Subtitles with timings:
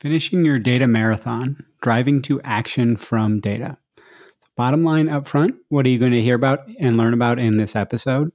[0.00, 3.76] Finishing your data marathon, driving to action from data.
[3.98, 7.38] So bottom line up front, what are you going to hear about and learn about
[7.38, 8.32] in this episode?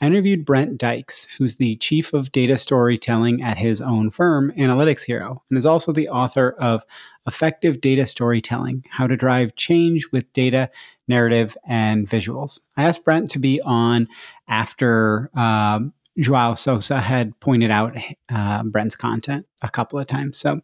[0.00, 5.06] I interviewed Brent Dykes, who's the chief of data storytelling at his own firm, Analytics
[5.06, 6.84] Hero, and is also the author of
[7.26, 10.70] Effective Data Storytelling How to Drive Change with Data,
[11.08, 12.60] Narrative, and Visuals.
[12.76, 14.06] I asked Brent to be on
[14.46, 17.96] after um, Joao Sousa had pointed out
[18.28, 20.38] uh, Brent's content a couple of times.
[20.38, 20.60] So,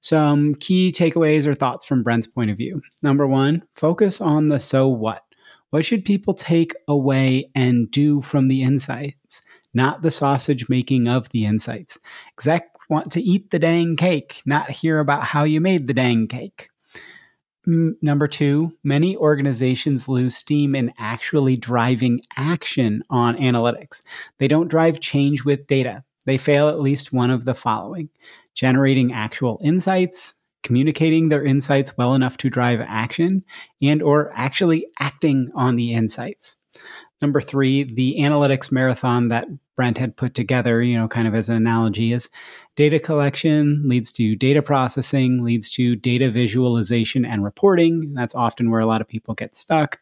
[0.00, 2.82] some key takeaways or thoughts from Brent's point of view.
[3.02, 5.22] Number one, focus on the so what.
[5.70, 9.42] What should people take away and do from the insights,
[9.74, 11.98] not the sausage making of the insights?
[12.32, 16.26] Exec want to eat the dang cake, not hear about how you made the dang
[16.26, 16.70] cake.
[17.68, 24.00] Number two, many organizations lose steam in actually driving action on analytics.
[24.38, 26.02] They don't drive change with data.
[26.24, 28.08] They fail at least one of the following
[28.54, 33.44] generating actual insights, communicating their insights well enough to drive action,
[33.82, 36.56] and or actually acting on the insights.
[37.20, 39.46] Number three, the analytics marathon that
[39.78, 42.30] Brent had put together, you know, kind of as an analogy, is
[42.74, 48.12] data collection leads to data processing, leads to data visualization and reporting.
[48.12, 50.00] That's often where a lot of people get stuck.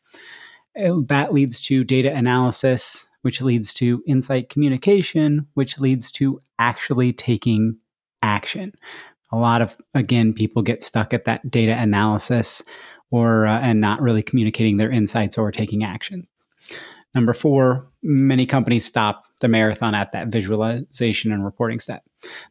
[0.82, 7.12] Uh, that leads to data analysis, which leads to insight communication, which leads to actually
[7.12, 7.76] taking
[8.22, 8.72] action.
[9.30, 12.62] A lot of, again, people get stuck at that data analysis
[13.10, 16.26] or uh, and not really communicating their insights or taking action.
[17.16, 22.04] Number four, many companies stop the marathon at that visualization and reporting step.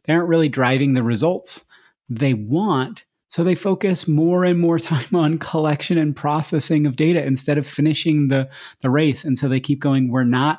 [0.04, 1.64] They aren't really driving the results
[2.08, 7.24] they want, so they focus more and more time on collection and processing of data
[7.24, 8.50] instead of finishing the,
[8.80, 9.24] the race.
[9.24, 10.58] And so they keep going, we're not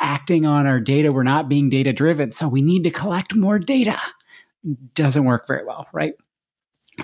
[0.00, 3.60] acting on our data, we're not being data driven, so we need to collect more
[3.60, 3.96] data.
[4.94, 6.14] Doesn't work very well, right?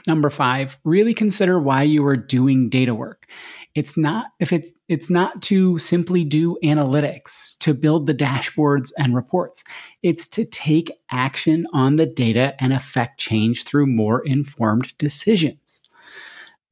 [0.05, 3.29] Number five, really consider why you are doing data work.
[3.75, 9.15] It's not if it it's not to simply do analytics, to build the dashboards and
[9.15, 9.65] reports.
[10.03, 15.83] It's to take action on the data and affect change through more informed decisions.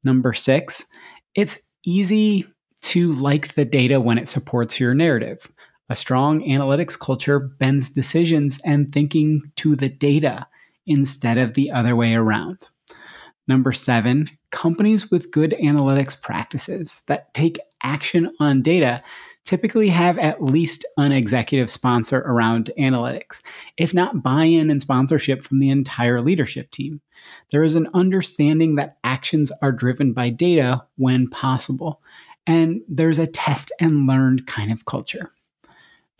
[0.03, 0.85] Number 6,
[1.33, 2.45] it's easy
[2.83, 5.51] to like the data when it supports your narrative.
[5.89, 10.45] A strong analytics culture bends decisions and thinking to the data
[10.85, 12.69] instead of the other way around.
[13.47, 19.03] Number seven, companies with good analytics practices that take action on data
[19.43, 23.41] typically have at least an executive sponsor around analytics,
[23.77, 27.01] if not buy in and sponsorship from the entire leadership team.
[27.51, 32.01] There is an understanding that actions are driven by data when possible,
[32.47, 35.31] and there's a test and learn kind of culture.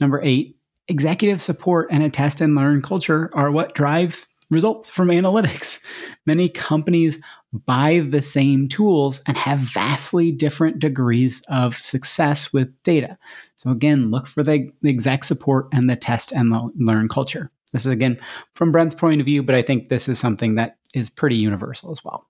[0.02, 0.58] Number eight,
[0.90, 5.84] executive support and a test and learn culture are what drive results from analytics.
[6.26, 7.20] Many companies
[7.66, 13.18] buy the same tools and have vastly different degrees of success with data.
[13.56, 17.52] So, again, look for the, the exec support and the test and the learn culture.
[17.74, 18.20] This is again
[18.54, 21.92] from Brent's point of view, but I think this is something that is pretty universal
[21.92, 22.28] as well.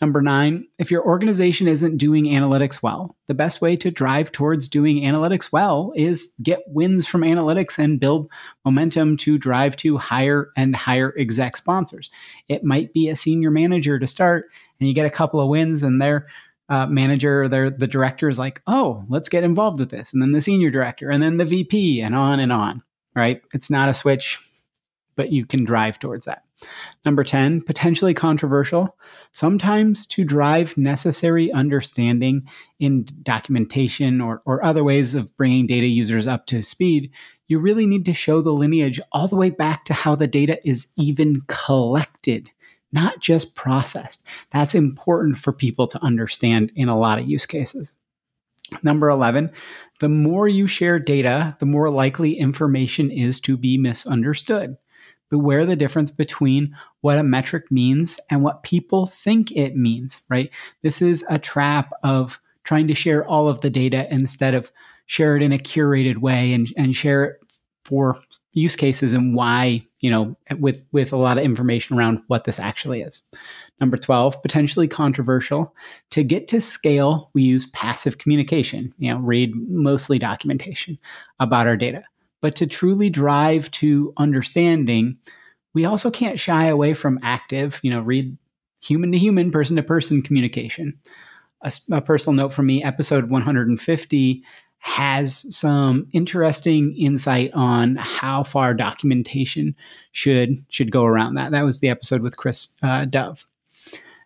[0.00, 4.68] Number nine, if your organization isn't doing analytics well, the best way to drive towards
[4.68, 8.30] doing analytics well is get wins from analytics and build
[8.64, 12.10] momentum to drive to higher and higher exec sponsors.
[12.48, 15.82] It might be a senior manager to start, and you get a couple of wins,
[15.82, 16.26] and their
[16.68, 20.32] uh, manager, their the director is like, "Oh, let's get involved with this," and then
[20.32, 22.82] the senior director, and then the VP, and on and on.
[23.14, 23.42] Right?
[23.52, 24.40] It's not a switch
[25.16, 26.44] but you can drive towards that.
[27.04, 28.96] Number 10, potentially controversial.
[29.32, 32.48] Sometimes to drive necessary understanding
[32.78, 37.10] in documentation or, or other ways of bringing data users up to speed,
[37.48, 40.58] you really need to show the lineage all the way back to how the data
[40.68, 42.50] is even collected,
[42.92, 44.22] not just processed.
[44.50, 47.92] That's important for people to understand in a lot of use cases.
[48.82, 49.50] Number 11,
[50.00, 54.76] the more you share data, the more likely information is to be misunderstood
[55.32, 60.50] beware the difference between what a metric means and what people think it means, right?
[60.82, 64.70] This is a trap of trying to share all of the data instead of
[65.06, 67.40] share it in a curated way and, and share it
[67.86, 68.20] for
[68.52, 72.60] use cases and why, you know, with, with a lot of information around what this
[72.60, 73.22] actually is.
[73.80, 75.74] Number 12, potentially controversial.
[76.10, 80.98] To get to scale, we use passive communication, you know, read mostly documentation
[81.40, 82.04] about our data.
[82.42, 85.16] But to truly drive to understanding,
[85.72, 88.36] we also can't shy away from active, you know, read
[88.82, 90.98] human to human, person to person communication.
[91.62, 94.42] A, a, personal note from me, episode 150
[94.78, 99.76] has some interesting insight on how far documentation
[100.10, 101.52] should should go around that.
[101.52, 103.46] That was the episode with Chris uh, Dove.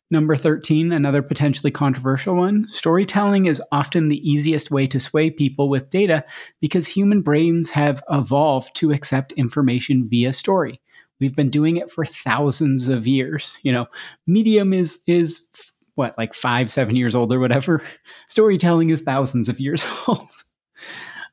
[0.08, 2.66] Number 13, another potentially controversial one.
[2.68, 6.24] Storytelling is often the easiest way to sway people with data
[6.60, 10.80] because human brains have evolved to accept information via story.
[11.18, 13.58] We've been doing it for thousands of years.
[13.62, 13.86] You know,
[14.28, 15.48] medium is is
[15.96, 17.82] what, like five, seven years old or whatever.
[18.28, 20.28] Storytelling is thousands of years old.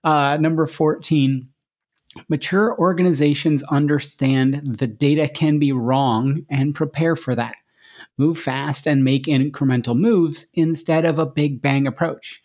[0.03, 1.47] Uh, number 14,
[2.27, 7.55] mature organizations understand the data can be wrong and prepare for that
[8.17, 12.41] move fast and make incremental moves instead of a big bang approach.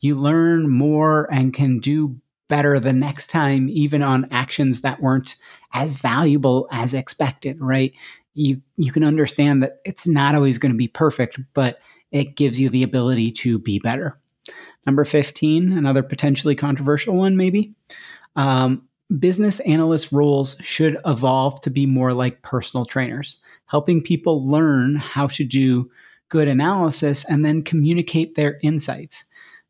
[0.00, 5.34] You learn more and can do better the next time, even on actions that weren't
[5.72, 7.92] as valuable as expected, right?
[8.34, 11.78] You, you can understand that it's not always going to be perfect, but
[12.12, 14.18] it gives you the ability to be better.
[14.84, 17.74] Number 15, another potentially controversial one, maybe.
[18.36, 18.86] Um,
[19.18, 25.26] business analyst roles should evolve to be more like personal trainers helping people learn how
[25.26, 25.90] to do
[26.28, 29.24] good analysis and then communicate their insights.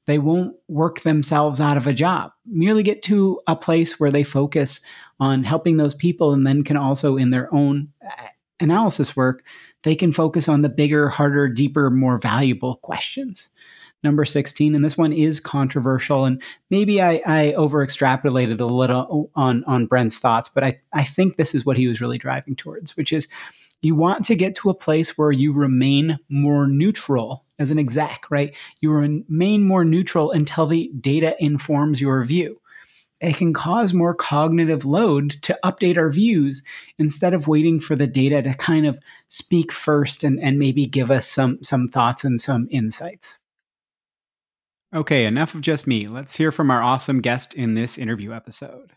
[0.07, 4.23] They won't work themselves out of a job, merely get to a place where they
[4.23, 4.81] focus
[5.19, 8.29] on helping those people and then can also, in their own uh,
[8.61, 9.43] analysis work,
[9.83, 13.49] they can focus on the bigger, harder, deeper, more valuable questions.
[14.05, 16.41] Number 16, and this one is controversial, and
[16.71, 21.37] maybe I, I over extrapolated a little on, on Brent's thoughts, but I, I think
[21.37, 23.27] this is what he was really driving towards, which is
[23.83, 28.25] you want to get to a place where you remain more neutral as an exec,
[28.31, 28.55] right?
[28.81, 32.61] You remain more neutral until the data informs your view.
[33.21, 36.63] It can cause more cognitive load to update our views
[36.99, 41.11] instead of waiting for the data to kind of speak first and, and maybe give
[41.11, 43.37] us some, some thoughts and some insights.
[44.95, 46.07] Okay, enough of just me.
[46.07, 48.93] Let's hear from our awesome guest in this interview episode.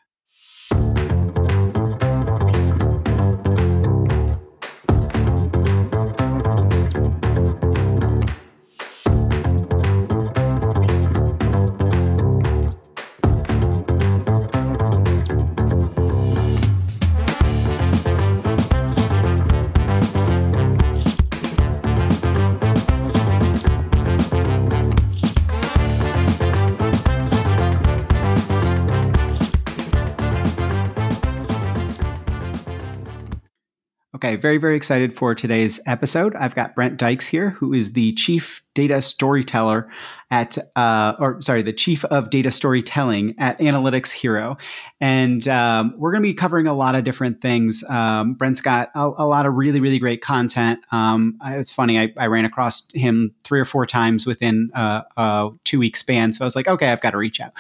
[34.20, 36.36] Okay, very, very excited for today's episode.
[36.36, 39.90] I've got Brent Dykes here, who is the chief data storyteller
[40.30, 44.58] at, uh, or sorry, the chief of data storytelling at Analytics Hero.
[45.00, 47.82] And um, we're going to be covering a lot of different things.
[47.90, 50.82] Um, Brent's got a, a, lot of really, really great content.
[50.92, 55.50] Um, it's funny, I, I, ran across him three or four times within uh, a
[55.64, 56.34] two week span.
[56.34, 57.54] So I was like, okay, I've got to reach out.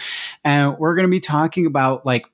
[0.43, 2.25] And we're going to be talking about like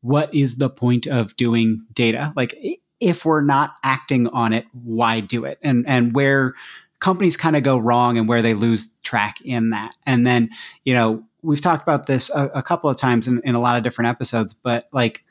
[0.00, 2.32] what is the point of doing data?
[2.34, 2.56] Like
[3.00, 5.58] if we're not acting on it, why do it?
[5.62, 6.54] And and where
[7.00, 9.96] companies kind of go wrong and where they lose track in that.
[10.04, 10.50] And then,
[10.84, 13.76] you know, we've talked about this a, a couple of times in, in a lot
[13.76, 15.22] of different episodes, but like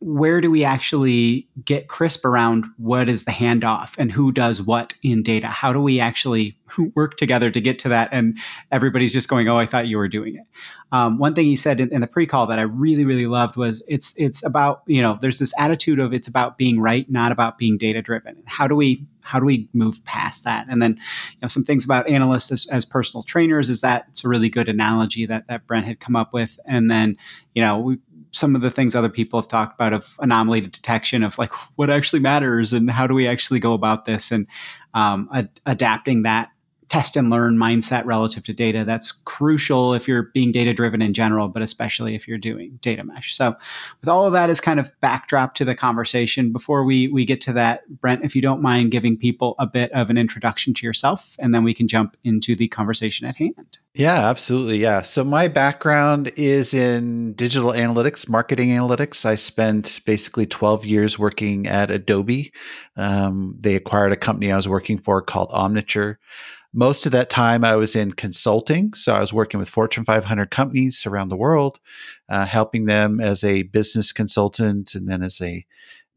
[0.00, 4.92] where do we actually get crisp around what is the handoff and who does what
[5.02, 5.46] in data?
[5.46, 6.56] How do we actually
[6.94, 8.10] work together to get to that?
[8.12, 8.38] And
[8.70, 10.44] everybody's just going, "Oh, I thought you were doing it."
[10.92, 13.82] Um, one thing he said in, in the pre-call that I really, really loved was
[13.88, 17.58] it's it's about you know there's this attitude of it's about being right, not about
[17.58, 18.42] being data driven.
[18.46, 20.66] How do we how do we move past that?
[20.68, 24.24] And then you know some things about analysts as, as personal trainers is that it's
[24.24, 26.60] a really good analogy that that Brent had come up with.
[26.66, 27.16] And then
[27.54, 27.98] you know we
[28.36, 31.90] some of the things other people have talked about of anomaly detection of like what
[31.90, 34.46] actually matters and how do we actually go about this and
[34.94, 36.50] um, ad- adapting that
[36.88, 38.84] test and learn mindset relative to data.
[38.84, 43.02] That's crucial if you're being data driven in general, but especially if you're doing data
[43.02, 43.34] mesh.
[43.34, 43.54] So,
[44.00, 47.40] with all of that as kind of backdrop to the conversation, before we we get
[47.42, 50.86] to that, Brent, if you don't mind giving people a bit of an introduction to
[50.86, 53.78] yourself, and then we can jump into the conversation at hand.
[53.96, 54.76] Yeah, absolutely.
[54.76, 55.00] Yeah.
[55.00, 59.24] So my background is in digital analytics, marketing analytics.
[59.24, 62.52] I spent basically 12 years working at Adobe.
[62.96, 66.18] Um, they acquired a company I was working for called Omniture.
[66.78, 68.92] Most of that time I was in consulting.
[68.92, 71.80] So I was working with Fortune 500 companies around the world,
[72.28, 75.64] uh, helping them as a business consultant and then as a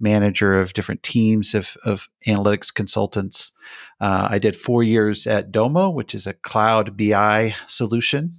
[0.01, 3.53] manager of different teams of, of analytics consultants.
[4.01, 8.35] Uh, I did four years at Domo, which is a cloud BI solution.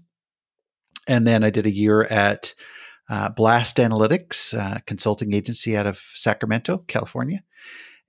[1.09, 2.53] And then I did a year at
[3.09, 7.43] uh, Blast Analytics, consulting agency out of Sacramento, California.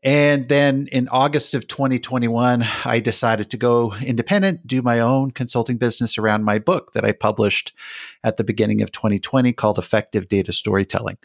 [0.04, 5.78] And then in August of 2021, I decided to go independent, do my own consulting
[5.78, 7.74] business around my book that I published
[8.24, 11.18] at the beginning of 2020 called Effective Data Storytelling.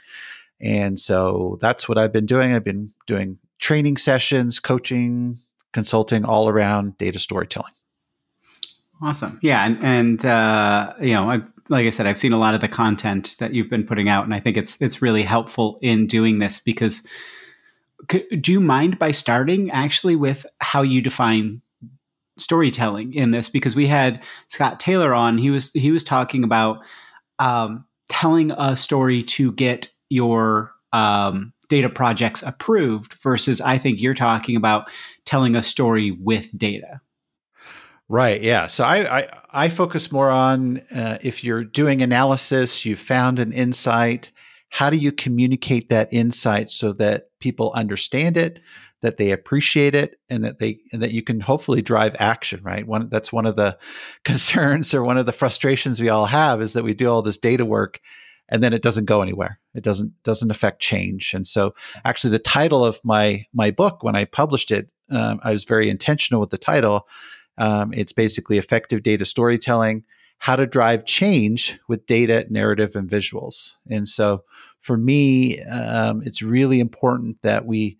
[0.61, 2.54] And so that's what I've been doing.
[2.54, 5.38] I've been doing training sessions, coaching,
[5.73, 7.73] consulting all around data storytelling.
[9.02, 9.38] Awesome.
[9.42, 9.64] Yeah.
[9.64, 12.68] And, and uh, you know, I've, like I said, I've seen a lot of the
[12.68, 16.38] content that you've been putting out, and I think it's, it's really helpful in doing
[16.38, 17.06] this because
[18.41, 21.61] do you mind by starting actually with how you define
[22.38, 26.79] storytelling in this because we had Scott Taylor on he was he was talking about
[27.38, 34.15] um, telling a story to get your um, data projects approved versus I think you're
[34.15, 34.88] talking about
[35.25, 37.00] telling a story with data.
[38.09, 38.41] Right.
[38.41, 38.67] Yeah.
[38.67, 43.53] So I I, I focus more on uh, if you're doing analysis, you found an
[43.53, 44.31] insight.
[44.70, 48.61] How do you communicate that insight so that people understand it,
[49.02, 52.61] that they appreciate it, and that they and that you can hopefully drive action.
[52.62, 52.87] Right.
[52.87, 53.78] One that's one of the
[54.25, 57.37] concerns or one of the frustrations we all have is that we do all this
[57.37, 58.00] data work
[58.49, 59.58] and then it doesn't go anywhere.
[59.75, 61.35] It doesn't doesn't affect change.
[61.35, 65.52] And so, actually, the title of my my book when I published it, um, I
[65.52, 67.08] was very intentional with the title.
[67.58, 70.04] Um, it's basically effective data storytelling
[70.38, 73.73] how to drive change with data, narrative, and visuals.
[73.90, 74.45] And so
[74.81, 77.99] for me, um, it's really important that we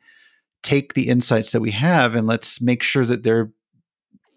[0.63, 3.51] take the insights that we have and let's make sure that they're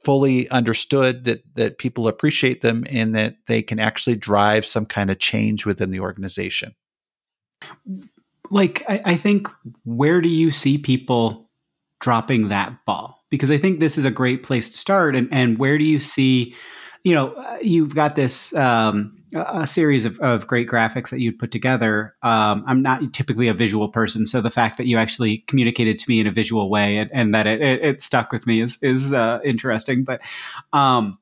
[0.04, 5.10] fully understood that that people appreciate them and that they can actually drive some kind
[5.10, 6.74] of change within the organization
[8.50, 9.50] like I, I, think
[9.84, 11.50] where do you see people
[12.00, 15.58] dropping that ball because i think this is a great place to start and and
[15.58, 16.56] where do you see
[17.04, 21.38] you know, uh, you've got this um, a series of, of great graphics that you'd
[21.38, 22.16] put together.
[22.24, 26.10] Um, I'm not typically a visual person, so the fact that you actually communicated to
[26.10, 28.82] me in a visual way and, and that it, it, it, stuck with me is
[28.82, 30.04] is uh, interesting.
[30.04, 30.22] But
[30.74, 31.20] um,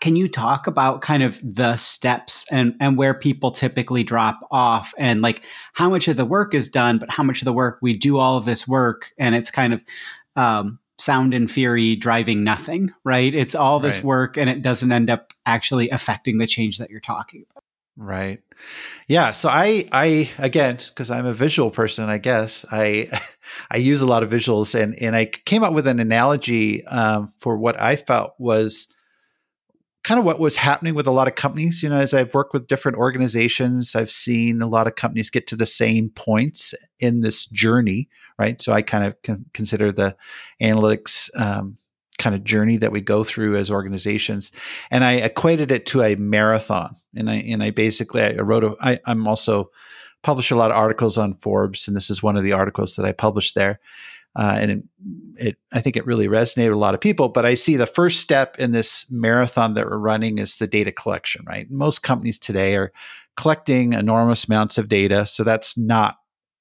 [0.00, 4.92] can you talk about kind of the steps and and where people typically drop off
[4.98, 5.42] and like
[5.74, 8.18] how much of the work is done, but how much of the work we do
[8.18, 9.84] all of this work and it's kind of
[10.34, 13.34] um, sound and fury driving nothing, right?
[13.34, 14.04] It's all this right.
[14.04, 17.64] work and it doesn't end up actually affecting the change that you're talking about.
[17.96, 18.40] Right.
[19.06, 19.32] Yeah.
[19.32, 23.08] So I, I again, because I'm a visual person, I guess I,
[23.70, 27.32] I use a lot of visuals, and and I came up with an analogy um,
[27.38, 28.88] for what I felt was
[30.04, 31.82] kind of what was happening with a lot of companies.
[31.82, 35.46] You know, as I've worked with different organizations, I've seen a lot of companies get
[35.48, 38.60] to the same points in this journey, right?
[38.60, 39.14] So I kind of
[39.52, 40.16] consider the
[40.60, 41.78] analytics um,
[42.18, 44.50] kind of journey that we go through as organizations,
[44.90, 46.96] and I equated it to a marathon.
[47.14, 48.76] And I and I basically I wrote a.
[48.80, 49.70] I, I'm also
[50.22, 53.04] publish a lot of articles on Forbes, and this is one of the articles that
[53.04, 53.80] I published there.
[54.34, 54.82] Uh, and it,
[55.36, 57.28] it, I think it really resonated with a lot of people.
[57.28, 60.92] But I see the first step in this marathon that we're running is the data
[60.92, 61.44] collection.
[61.46, 62.92] Right, most companies today are
[63.36, 66.18] collecting enormous amounts of data, so that's not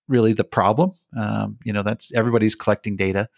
[0.07, 0.93] really the problem.
[1.17, 3.29] Um, you know, that's everybody's collecting data.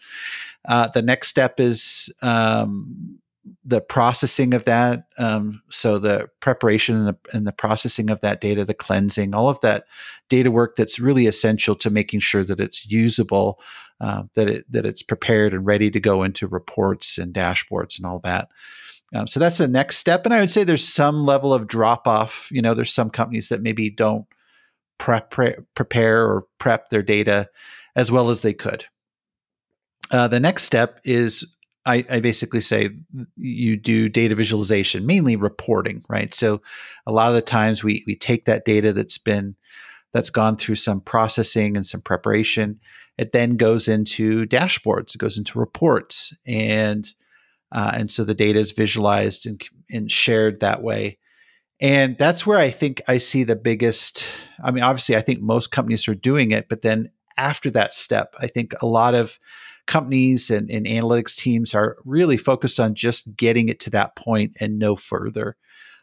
[0.66, 3.18] Uh, the next step is um,
[3.64, 5.06] the processing of that.
[5.18, 9.48] Um, so the preparation and the, and the, processing of that data, the cleansing, all
[9.48, 9.84] of that
[10.28, 13.60] data work that's really essential to making sure that it's usable,
[14.00, 18.06] uh, that it that it's prepared and ready to go into reports and dashboards and
[18.06, 18.48] all that.
[19.14, 20.24] Um, so that's the next step.
[20.24, 22.48] And I would say there's some level of drop off.
[22.50, 24.26] You know, there's some companies that maybe don't
[24.98, 27.48] prep, pre- prepare or prep their data
[27.94, 28.86] as well as they could.
[30.10, 31.54] Uh, the next step is
[31.86, 32.90] I, I, basically say
[33.36, 36.32] you do data visualization, mainly reporting, right?
[36.32, 36.62] So
[37.06, 39.54] a lot of the times we we take that data that's been
[40.12, 42.80] that's gone through some processing and some preparation.
[43.16, 47.06] It then goes into dashboards, it goes into reports, and
[47.72, 51.18] uh, and so the data is visualized and, and shared that way.
[51.80, 54.26] And that's where I think I see the biggest.
[54.62, 58.34] I mean, obviously, I think most companies are doing it, but then after that step,
[58.40, 59.38] I think a lot of
[59.86, 64.56] companies and, and analytics teams are really focused on just getting it to that point
[64.60, 65.56] and no further.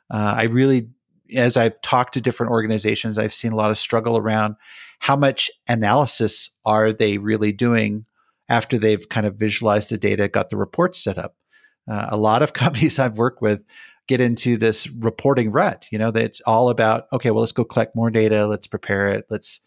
[0.09, 0.89] Uh, I really,
[1.35, 4.55] as I've talked to different organizations, I've seen a lot of struggle around
[4.99, 8.05] how much analysis are they really doing
[8.49, 11.35] after they've kind of visualized the data, got the reports set up.
[11.89, 13.63] Uh, a lot of companies I've worked with
[14.07, 15.87] get into this reporting rut.
[15.91, 19.07] You know, that it's all about okay, well, let's go collect more data, let's prepare
[19.07, 19.61] it, let's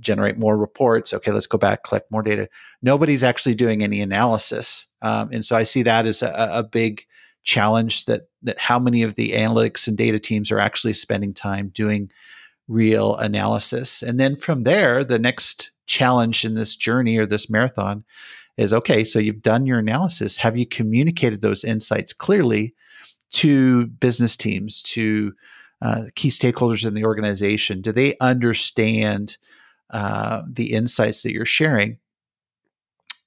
[0.00, 1.12] generate more reports.
[1.14, 2.48] Okay, let's go back, collect more data.
[2.82, 7.04] Nobody's actually doing any analysis, um, and so I see that as a, a, big
[7.42, 8.04] challenge.
[8.06, 12.10] That that how many of the analytics and data teams are actually spending time doing
[12.66, 18.04] real analysis, and then from there, the next challenge in this journey or this marathon
[18.58, 19.04] is okay.
[19.04, 20.36] So you've done your analysis.
[20.36, 22.74] Have you communicated those insights clearly
[23.30, 25.32] to business teams, to
[25.80, 27.80] uh, key stakeholders in the organization?
[27.80, 29.38] Do they understand?
[29.90, 31.98] uh, the insights that you're sharing.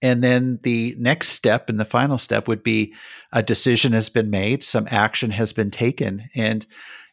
[0.02, 2.94] And then the next step and the final step would be
[3.32, 6.66] a decision has been made, some action has been taken, and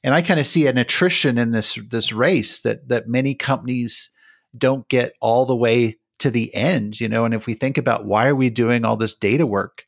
[0.05, 4.11] and I kind of see an attrition in this this race that that many companies
[4.57, 7.25] don't get all the way to the end, you know.
[7.25, 9.85] And if we think about why are we doing all this data work,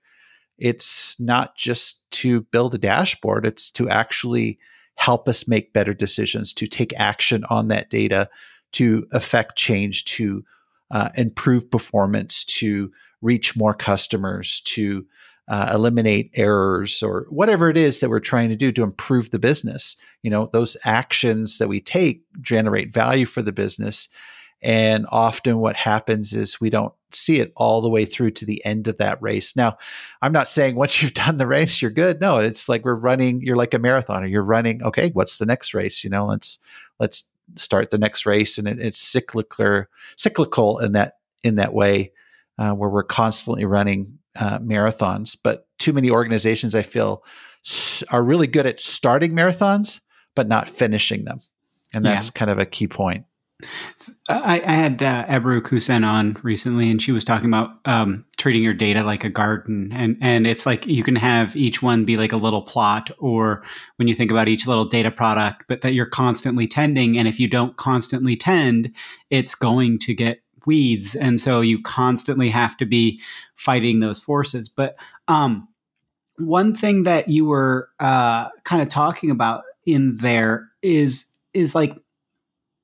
[0.59, 4.59] it's not just to build a dashboard; it's to actually
[4.97, 8.29] help us make better decisions, to take action on that data,
[8.73, 10.45] to affect change, to
[10.91, 12.91] uh, improve performance, to
[13.23, 15.07] reach more customers, to
[15.51, 19.39] uh, eliminate errors or whatever it is that we're trying to do to improve the
[19.39, 19.97] business.
[20.23, 24.09] You know, those actions that we take generate value for the business.
[24.63, 28.65] And often what happens is we don't see it all the way through to the
[28.65, 29.57] end of that race.
[29.57, 29.77] Now,
[30.23, 32.21] I'm not saying once you've done the race, you're good.
[32.21, 34.31] No, it's like we're running, you're like a marathoner.
[34.31, 36.05] You're running, okay, what's the next race?
[36.05, 36.59] You know, let's
[37.01, 39.85] let's start the next race, and it, it's cyclical,
[40.17, 42.13] cyclical in that in that way,
[42.59, 45.37] uh, where we're constantly running uh, marathons.
[45.43, 47.25] But too many organizations, I feel,
[48.11, 50.01] are really good at starting marathons,
[50.35, 51.41] but not finishing them,
[51.95, 52.39] and that's yeah.
[52.39, 53.25] kind of a key point.
[54.29, 58.63] I, I had uh, Ebru Cucen on recently, and she was talking about um, treating
[58.63, 62.17] your data like a garden, and and it's like you can have each one be
[62.17, 63.63] like a little plot, or
[63.97, 67.41] when you think about each little data product, but that you're constantly tending, and if
[67.41, 68.95] you don't constantly tend,
[69.31, 73.21] it's going to get weeds, and so you constantly have to be
[73.57, 74.69] fighting those forces.
[74.69, 74.97] But
[75.29, 75.69] um,
[76.37, 81.97] one thing that you were uh, kind of talking about in there is is like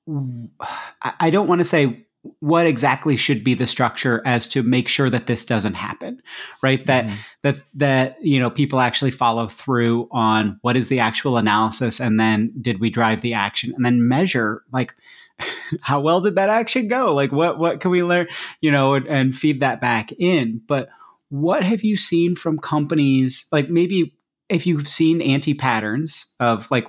[1.20, 2.06] I don't want to say
[2.40, 6.20] what exactly should be the structure as to make sure that this doesn't happen
[6.62, 6.84] right?
[6.86, 7.14] That mm-hmm.
[7.42, 12.18] that that you know people actually follow through on what is the actual analysis and
[12.18, 14.94] then did we drive the action and then measure like
[15.80, 17.14] how well did that action go?
[17.14, 18.28] Like what what can we learn
[18.60, 20.60] you know and, and feed that back in?
[20.66, 20.88] But
[21.28, 24.14] what have you seen from companies like maybe
[24.48, 26.86] if you've seen anti patterns of like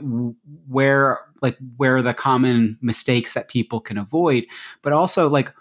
[0.67, 4.45] where like where are the common mistakes that people can avoid
[4.82, 5.54] but also like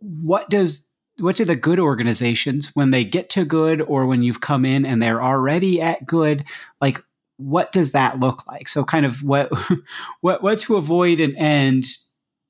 [0.00, 4.40] what does what do the good organizations when they get to good or when you've
[4.40, 6.44] come in and they're already at good
[6.80, 7.02] like
[7.36, 8.68] what does that look like?
[8.68, 9.50] So kind of what
[10.20, 11.86] what what to avoid and end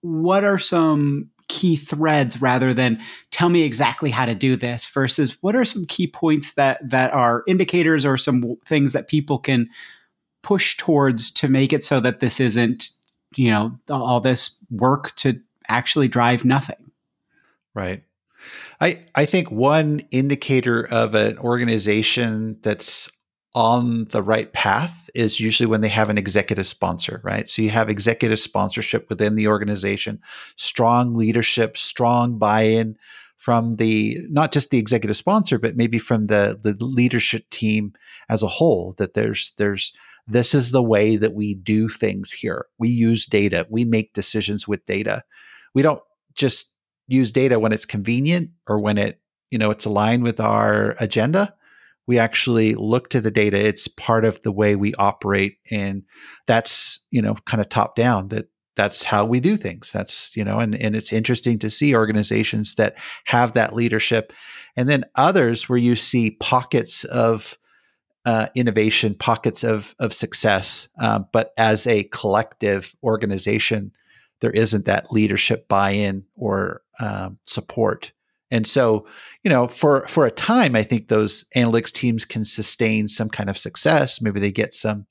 [0.02, 5.36] what are some key threads rather than tell me exactly how to do this versus
[5.42, 9.68] what are some key points that that are indicators or some things that people can
[10.44, 12.90] push towards to make it so that this isn't
[13.34, 16.90] you know all this work to actually drive nothing
[17.74, 18.04] right
[18.80, 23.10] I, I think one indicator of an organization that's
[23.54, 27.48] on the right path is usually when they have an executive sponsor, right?
[27.48, 30.20] So you have executive sponsorship within the organization,
[30.56, 32.98] strong leadership, strong buy-in
[33.36, 37.92] from the not just the executive sponsor, but maybe from the the leadership team
[38.28, 38.94] as a whole.
[38.98, 39.92] That there's there's
[40.26, 42.66] this is the way that we do things here.
[42.78, 43.66] We use data.
[43.70, 45.22] We make decisions with data.
[45.74, 46.02] We don't
[46.34, 46.72] just
[47.06, 51.54] use data when it's convenient or when it you know it's aligned with our agenda
[52.06, 56.02] we actually look to the data it's part of the way we operate and
[56.46, 60.44] that's you know kind of top down that that's how we do things that's you
[60.44, 64.32] know and, and it's interesting to see organizations that have that leadership
[64.76, 67.58] and then others where you see pockets of
[68.26, 73.92] uh, innovation pockets of of success uh, but as a collective organization
[74.40, 78.12] there isn't that leadership buy-in or um, support
[78.54, 79.04] and so,
[79.42, 83.50] you know, for for a time, I think those analytics teams can sustain some kind
[83.50, 84.20] of success.
[84.20, 85.06] Maybe they get some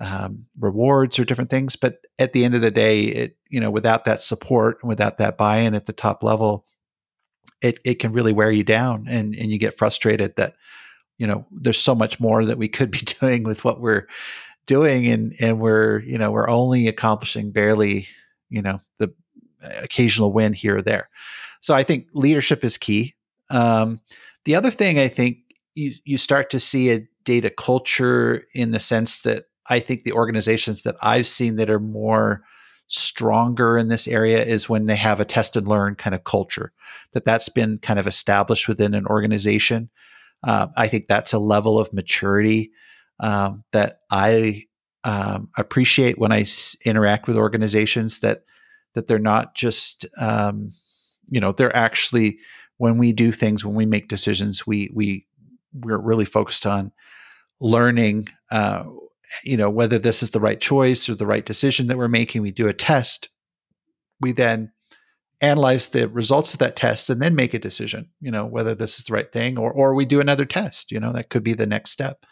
[0.00, 1.76] um, rewards or different things.
[1.76, 5.38] But at the end of the day, it you know, without that support, without that
[5.38, 6.66] buy-in at the top level,
[7.62, 10.54] it it can really wear you down, and and you get frustrated that
[11.18, 14.06] you know there's so much more that we could be doing with what we're
[14.66, 18.08] doing, and and we're you know we're only accomplishing barely
[18.50, 19.12] you know the
[19.62, 21.08] occasional win here or there.
[21.60, 23.14] So I think leadership is key.
[23.50, 24.00] Um,
[24.44, 25.38] the other thing I think
[25.74, 30.12] you, you start to see a data culture in the sense that I think the
[30.12, 32.42] organizations that I've seen that are more
[32.88, 36.72] stronger in this area is when they have a test and learn kind of culture
[37.12, 39.90] that that's been kind of established within an organization.
[40.44, 42.70] Uh, I think that's a level of maturity
[43.20, 44.64] um, that I
[45.04, 48.42] um, appreciate when I s- interact with organizations that
[48.94, 50.70] that they're not just um,
[51.28, 52.38] you know they're actually
[52.78, 55.26] when we do things when we make decisions we we
[55.72, 56.92] we're really focused on
[57.60, 58.84] learning uh,
[59.44, 62.42] you know whether this is the right choice or the right decision that we're making
[62.42, 63.28] we do a test
[64.20, 64.72] we then
[65.40, 68.98] analyze the results of that test and then make a decision you know whether this
[68.98, 71.52] is the right thing or or we do another test you know that could be
[71.52, 72.24] the next step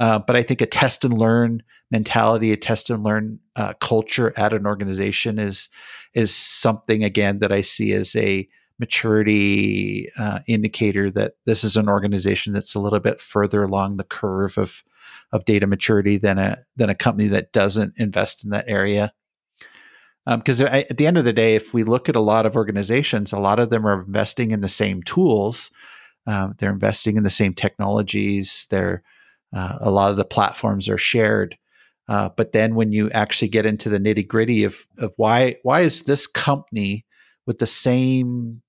[0.00, 4.32] uh, but i think a test and learn mentality a test and learn uh, culture
[4.36, 5.68] at an organization is
[6.14, 11.88] is something again that I see as a maturity uh, indicator that this is an
[11.88, 14.82] organization that's a little bit further along the curve of
[15.32, 19.12] of data maturity than a than a company that doesn't invest in that area.
[20.26, 22.56] Because um, at the end of the day, if we look at a lot of
[22.56, 25.70] organizations, a lot of them are investing in the same tools.
[26.26, 28.66] Um, they're investing in the same technologies.
[28.70, 29.02] They're
[29.54, 31.56] uh, a lot of the platforms are shared.
[32.08, 35.80] Uh, but then when you actually get into the nitty gritty of of why why
[35.80, 37.04] is this company
[37.46, 38.62] with the same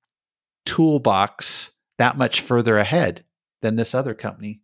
[0.65, 3.23] toolbox that much further ahead
[3.61, 4.61] than this other company?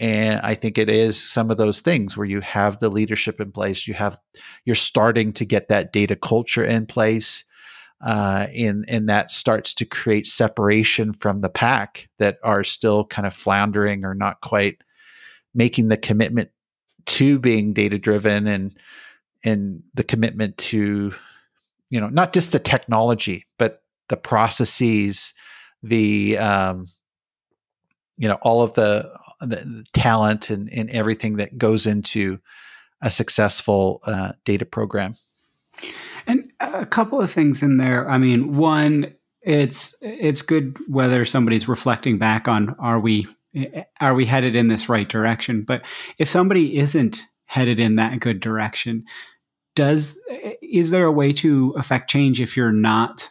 [0.00, 3.52] And I think it is some of those things where you have the leadership in
[3.52, 4.18] place, you have
[4.64, 7.44] you're starting to get that data culture in place.
[8.02, 13.26] Uh, and and that starts to create separation from the pack that are still kind
[13.26, 14.78] of floundering or not quite
[15.54, 16.50] making the commitment
[17.04, 18.74] to being data driven and
[19.44, 21.12] and the commitment to
[21.90, 25.34] you know not just the technology but the processes
[25.82, 26.86] the um,
[28.16, 32.38] you know all of the, the talent and, and everything that goes into
[33.02, 35.16] a successful uh, data program
[36.26, 41.68] and a couple of things in there i mean one it's it's good whether somebody's
[41.68, 45.62] reflecting back on are we eh, eh, are we headed in this right direction?
[45.62, 45.82] But
[46.18, 49.04] if somebody isn't headed in that good direction,
[49.74, 53.30] does eh, is there a way to affect change if you're not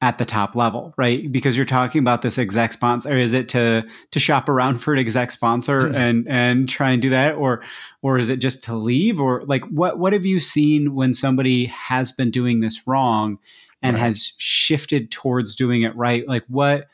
[0.00, 1.30] at the top level, right?
[1.30, 3.18] Because you're talking about this exec sponsor.
[3.18, 7.10] Is it to to shop around for an exec sponsor and and try and do
[7.10, 7.64] that, or
[8.02, 11.66] or is it just to leave, or like what what have you seen when somebody
[11.66, 13.38] has been doing this wrong
[13.82, 14.02] and right.
[14.02, 16.26] has shifted towards doing it right?
[16.28, 16.86] Like what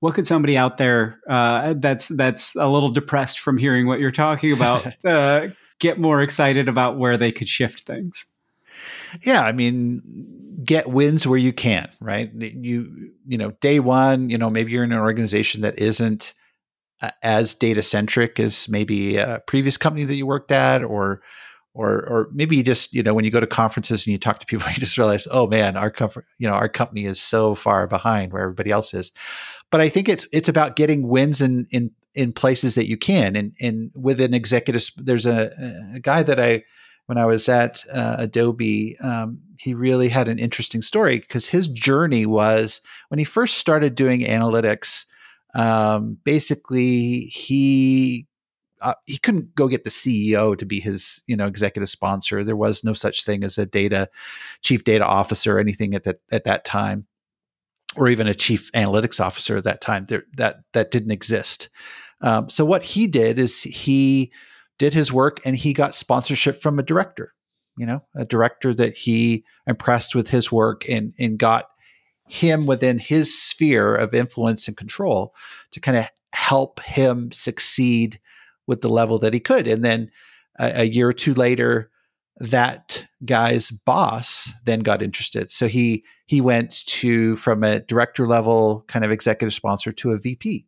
[0.00, 4.10] what could somebody out there uh, that's that's a little depressed from hearing what you're
[4.10, 8.26] talking about uh, get more excited about where they could shift things?
[9.22, 10.00] Yeah, I mean,
[10.64, 12.30] get wins where you can, right?
[12.34, 16.34] You you know, day one, you know, maybe you're in an organization that isn't
[17.00, 21.22] uh, as data centric as maybe a previous company that you worked at, or
[21.74, 24.40] or or maybe you just you know when you go to conferences and you talk
[24.40, 27.54] to people, you just realize, oh man, our comfort, you know, our company is so
[27.54, 29.12] far behind where everybody else is.
[29.70, 33.36] But I think it's it's about getting wins in in in places that you can.
[33.36, 36.64] And and with an executive, there's a, a guy that I
[37.08, 41.66] when I was at uh, Adobe, um, he really had an interesting story because his
[41.66, 45.06] journey was when he first started doing analytics.
[45.54, 48.26] Um, basically, he
[48.82, 52.44] uh, he couldn't go get the CEO to be his you know executive sponsor.
[52.44, 54.10] There was no such thing as a data
[54.60, 57.06] chief data officer or anything at that at that time,
[57.96, 60.04] or even a chief analytics officer at that time.
[60.04, 61.70] There, that that didn't exist.
[62.20, 64.30] Um, so what he did is he
[64.78, 67.34] did his work and he got sponsorship from a director.
[67.76, 71.66] You know, a director that he impressed with his work and and got
[72.28, 75.34] him within his sphere of influence and control
[75.72, 78.20] to kind of help him succeed
[78.66, 79.66] with the level that he could.
[79.66, 80.10] And then
[80.58, 81.90] a, a year or two later,
[82.36, 85.50] that guy's boss then got interested.
[85.50, 90.18] So he he went to from a director level kind of executive sponsor to a
[90.18, 90.66] VP.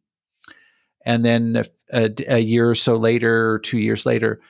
[1.05, 4.41] And then a, a, a year or so later, two years later,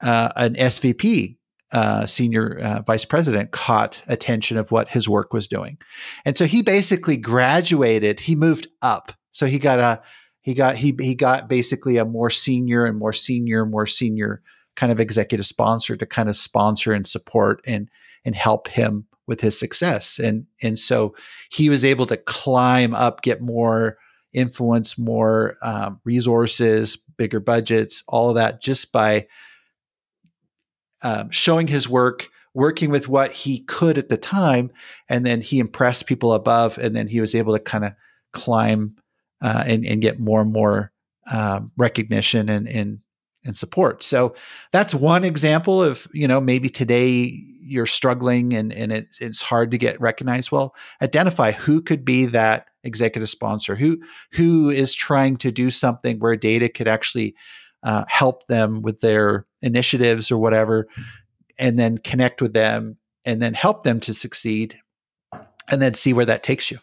[0.00, 1.36] uh, an SVP,
[1.72, 5.76] uh, senior uh, vice president, caught attention of what his work was doing,
[6.24, 8.20] and so he basically graduated.
[8.20, 10.00] He moved up, so he got a
[10.40, 14.40] he got he he got basically a more senior and more senior, more senior
[14.76, 17.88] kind of executive sponsor to kind of sponsor and support and
[18.24, 20.18] and help him with his success.
[20.18, 21.14] And and so
[21.50, 23.98] he was able to climb up, get more
[24.38, 29.26] influence, more um, resources, bigger budgets, all of that just by
[31.02, 34.70] um, showing his work, working with what he could at the time,
[35.08, 37.92] and then he impressed people above, and then he was able to kind of
[38.32, 38.96] climb
[39.40, 40.92] uh, and, and get more and more
[41.30, 43.00] um, recognition and, and
[43.44, 44.02] and support.
[44.02, 44.34] So
[44.72, 49.70] that's one example of you know maybe today you're struggling and and it's it's hard
[49.70, 50.50] to get recognized.
[50.50, 54.00] Well, identify who could be that executive sponsor who
[54.32, 57.34] who is trying to do something where data could actually
[57.82, 60.88] uh, help them with their initiatives or whatever,
[61.58, 64.78] and then connect with them and then help them to succeed,
[65.70, 66.78] and then see where that takes you.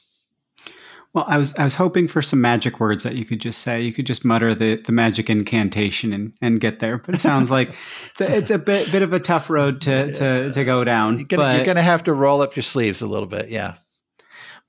[1.16, 3.80] Well, I was I was hoping for some magic words that you could just say.
[3.80, 6.98] You could just mutter the, the magic incantation and, and get there.
[6.98, 7.74] But it sounds like
[8.12, 11.20] it's a, it's a bit bit of a tough road to to, to go down.
[11.20, 13.76] You're gonna, but, you're gonna have to roll up your sleeves a little bit, yeah.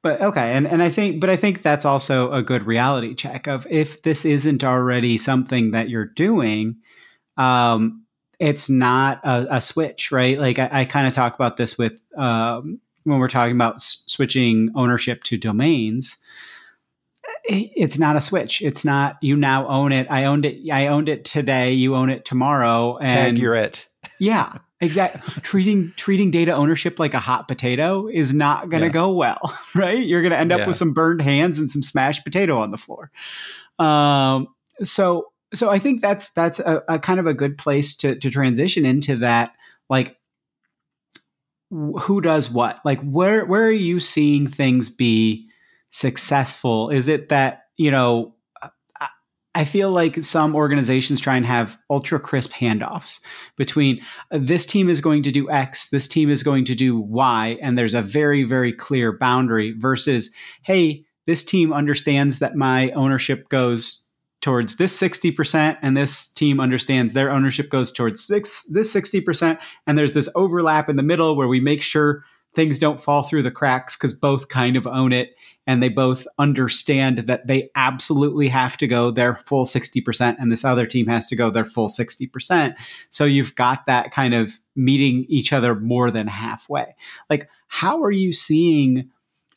[0.04, 3.48] But okay, and and I think but I think that's also a good reality check
[3.48, 6.76] of if this isn't already something that you're doing,
[7.36, 8.04] um,
[8.38, 10.38] it's not a, a switch, right?
[10.38, 14.04] Like I, I kind of talk about this with um, when we're talking about s-
[14.06, 16.18] switching ownership to domains
[17.44, 18.62] it's not a switch.
[18.62, 20.06] It's not you now own it.
[20.10, 21.72] I owned it i owned it today.
[21.72, 22.98] You own it tomorrow.
[22.98, 23.86] And Tag you're it.
[24.18, 28.92] Yeah exactly treating treating data ownership like a hot potato is not going to yeah.
[28.92, 30.06] go well right?
[30.06, 30.66] You're going to end up yeah.
[30.66, 33.10] with some burned hands and some smashed potato on the floor.
[33.78, 34.48] Um,
[34.82, 38.28] so so i think that's that's a, a kind of a good place to to
[38.30, 39.52] transition into that
[39.88, 40.18] like
[41.70, 42.80] who does what?
[42.84, 45.48] Like where where are you seeing things be
[45.96, 46.90] successful?
[46.90, 48.36] Is it that you know
[49.56, 53.20] I feel like some organizations try and have ultra crisp handoffs
[53.56, 56.98] between uh, this team is going to do X, this team is going to do
[57.00, 60.30] Y, and there's a very, very clear boundary versus,
[60.62, 64.06] hey, this team understands that my ownership goes
[64.42, 69.96] towards this 60% and this team understands their ownership goes towards six, this 60% and
[69.96, 72.24] there's this overlap in the middle where we make sure
[72.56, 76.26] things don't fall through the cracks because both kind of own it and they both
[76.38, 81.26] understand that they absolutely have to go their full 60% and this other team has
[81.26, 82.74] to go their full 60%.
[83.10, 86.96] So you've got that kind of meeting each other more than halfway.
[87.28, 89.10] Like, how are you seeing?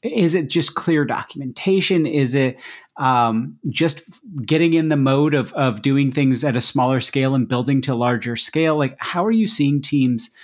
[0.04, 2.06] Is it just clear documentation?
[2.06, 2.58] Is it
[2.98, 4.04] um, just
[4.46, 7.96] getting in the mode of of doing things at a smaller scale and building to
[7.96, 10.36] larger scale like how are you seeing teams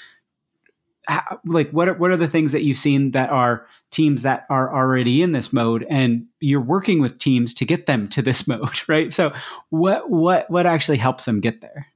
[1.07, 4.45] how, like what are, what are the things that you've seen that are teams that
[4.49, 8.47] are already in this mode and you're working with teams to get them to this
[8.47, 9.33] mode right so
[9.69, 11.87] what what what actually helps them get there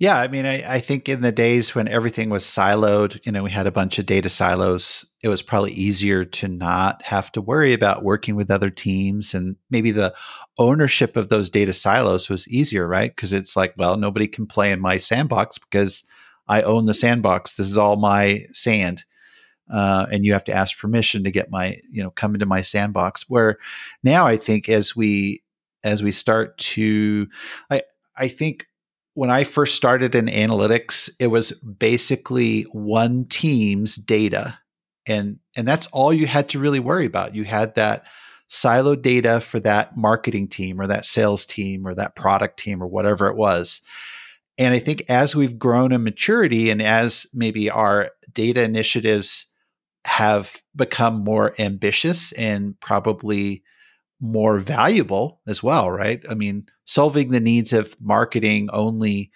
[0.00, 3.44] yeah, I mean, I, I, think in the days when everything was siloed, you know,
[3.44, 7.40] we had a bunch of data silos, it was probably easier to not have to
[7.40, 9.34] worry about working with other teams.
[9.34, 10.12] And maybe the
[10.58, 13.14] ownership of those data silos was easier, right?
[13.14, 16.04] Because it's like, well, nobody can play in my sandbox because
[16.46, 17.54] I own the sandbox.
[17.54, 19.04] This is all my sand.
[19.72, 22.60] Uh, and you have to ask permission to get my, you know, come into my
[22.60, 23.28] sandbox.
[23.30, 23.56] Where
[24.02, 25.42] now I think as we,
[25.82, 27.28] as we start to,
[27.70, 27.82] I,
[28.16, 28.66] I think
[29.14, 34.58] when I first started in analytics, it was basically one team's data.
[35.06, 37.34] And, and that's all you had to really worry about.
[37.34, 38.06] You had that
[38.50, 42.86] siloed data for that marketing team or that sales team or that product team or
[42.86, 43.80] whatever it was.
[44.56, 49.46] And I think as we've grown in maturity and as maybe our data initiatives
[50.04, 53.62] have become more ambitious and probably
[54.20, 56.24] more valuable as well, right?
[56.28, 59.30] I mean, solving the needs of marketing only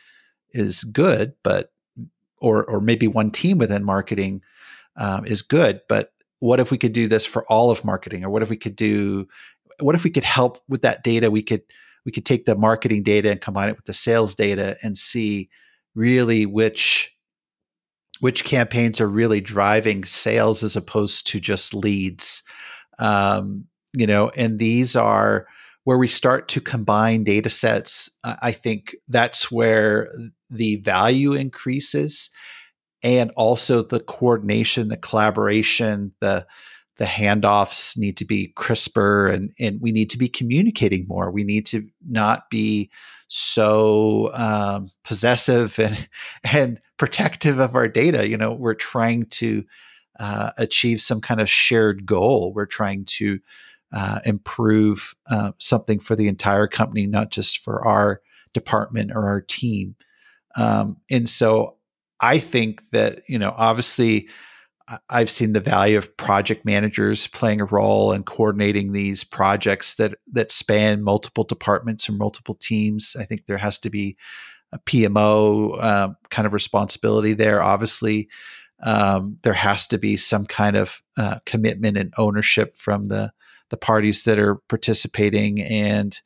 [0.52, 1.72] is good, but
[2.40, 4.42] or or maybe one team within marketing
[4.96, 8.30] um, is good, but what if we could do this for all of marketing, or
[8.30, 9.26] what if we could do,
[9.80, 11.30] what if we could help with that data?
[11.30, 11.62] We could
[12.04, 15.48] we could take the marketing data and combine it with the sales data and see
[15.94, 17.14] really which
[18.20, 22.42] which campaigns are really driving sales as opposed to just leads.
[22.98, 25.46] Um, you know, and these are
[25.84, 28.10] where we start to combine data sets.
[28.24, 30.08] I think that's where
[30.50, 32.30] the value increases
[33.02, 36.46] and also the coordination, the collaboration, the
[36.98, 41.30] the handoffs need to be crisper and, and we need to be communicating more.
[41.30, 42.90] We need to not be
[43.28, 46.08] so um, possessive and,
[46.52, 48.28] and protective of our data.
[48.28, 49.64] You know, we're trying to
[50.18, 52.52] uh, achieve some kind of shared goal.
[52.52, 53.38] We're trying to
[53.92, 58.20] uh, improve uh, something for the entire company, not just for our
[58.52, 59.94] department or our team.
[60.56, 61.76] Um, and so
[62.20, 64.28] I think that, you know, obviously,
[65.10, 70.14] I've seen the value of project managers playing a role in coordinating these projects that
[70.28, 73.14] that span multiple departments or multiple teams.
[73.18, 74.16] I think there has to be
[74.72, 77.62] a PMO um, kind of responsibility there.
[77.62, 78.28] Obviously,
[78.82, 83.32] um, there has to be some kind of uh, commitment and ownership from the
[83.70, 85.60] the parties that are participating.
[85.60, 86.18] And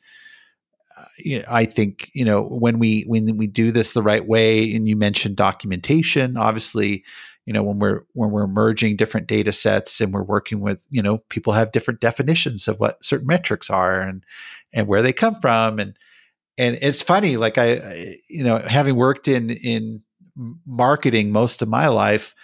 [0.97, 4.89] uh, I think you know when we when we do this the right way, and
[4.89, 7.05] you mentioned documentation, obviously
[7.47, 11.03] you know when we're when we're merging different data sets and we're working with you
[11.03, 14.25] know people have different definitions of what certain metrics are and
[14.73, 15.79] and where they come from.
[15.79, 15.97] And
[16.59, 20.03] and it's funny like i, you know having worked in in
[20.67, 22.35] marketing most of my life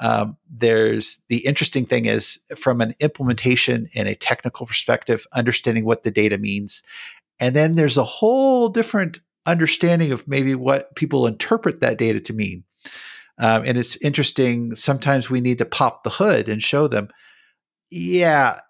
[0.00, 6.02] um, there's the interesting thing is from an implementation and a technical perspective understanding what
[6.02, 6.82] the data means.
[7.40, 12.32] And then there's a whole different understanding of maybe what people interpret that data to
[12.32, 12.64] mean
[13.38, 14.74] um, and it's interesting.
[14.74, 17.08] Sometimes we need to pop the hood and show them,
[17.90, 18.60] yeah,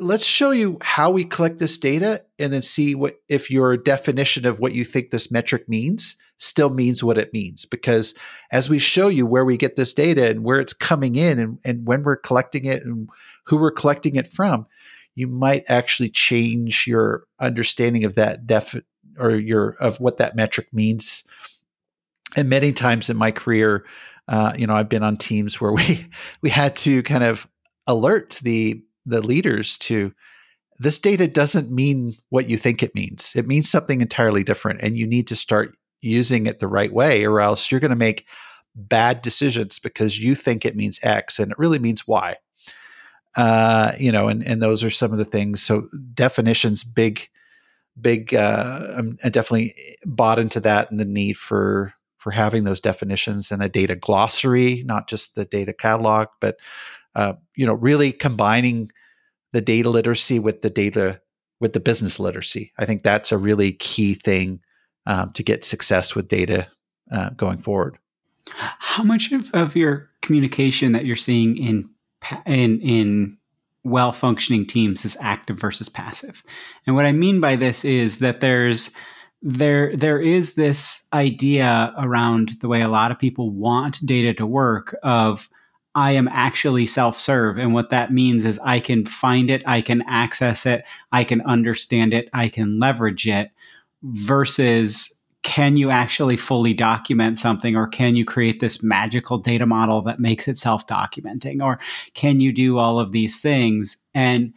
[0.00, 4.46] let's show you how we collect this data and then see what if your definition
[4.46, 7.66] of what you think this metric means still means what it means.
[7.66, 8.14] Because
[8.50, 11.58] as we show you where we get this data and where it's coming in and,
[11.64, 13.08] and when we're collecting it and
[13.44, 14.66] who we're collecting it from,
[15.14, 18.74] you might actually change your understanding of that def
[19.18, 21.24] or your of what that metric means
[22.36, 23.84] and many times in my career,
[24.28, 26.06] uh, you know, I've been on teams where we
[26.42, 27.48] we had to kind of
[27.86, 30.12] alert the the leaders to
[30.78, 33.34] this data doesn't mean what you think it means.
[33.36, 37.26] It means something entirely different, and you need to start using it the right way,
[37.26, 38.26] or else you're going to make
[38.74, 42.36] bad decisions because you think it means X and it really means Y.
[43.36, 45.62] Uh, you know, and and those are some of the things.
[45.62, 47.28] So definitions, big,
[48.00, 48.34] big.
[48.34, 53.62] Uh, I'm definitely bought into that and the need for for having those definitions and
[53.62, 56.58] a data glossary, not just the data catalog, but
[57.14, 58.92] uh, you know, really combining
[59.52, 61.20] the data literacy with the data
[61.60, 62.72] with the business literacy.
[62.78, 64.60] I think that's a really key thing
[65.06, 66.68] um, to get success with data
[67.10, 67.98] uh, going forward.
[68.48, 71.88] How much of, of your communication that you're seeing in
[72.46, 73.38] in in
[73.82, 76.42] well functioning teams is active versus passive?
[76.86, 78.94] And what I mean by this is that there's
[79.42, 84.46] there there is this idea around the way a lot of people want data to
[84.46, 85.48] work of
[85.94, 87.58] I am actually self-serve.
[87.58, 91.40] And what that means is I can find it, I can access it, I can
[91.40, 93.50] understand it, I can leverage it
[94.02, 100.02] versus can you actually fully document something or can you create this magical data model
[100.02, 101.80] that makes it self-documenting or
[102.14, 103.96] can you do all of these things?
[104.14, 104.52] And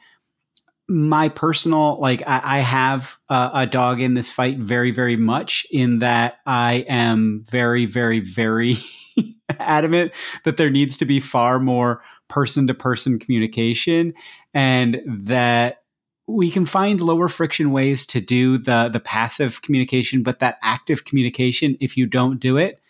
[0.88, 5.66] my personal like I, I have a, a, dog in this fight very very much
[5.72, 8.76] in that I am very very very
[9.60, 10.12] adamant
[10.44, 14.14] that there needs to be far more person to person communication
[14.54, 15.84] and that
[16.28, 21.06] we can find lower friction ways to do the the passive communication but that active
[21.06, 22.82] communication if you don't do it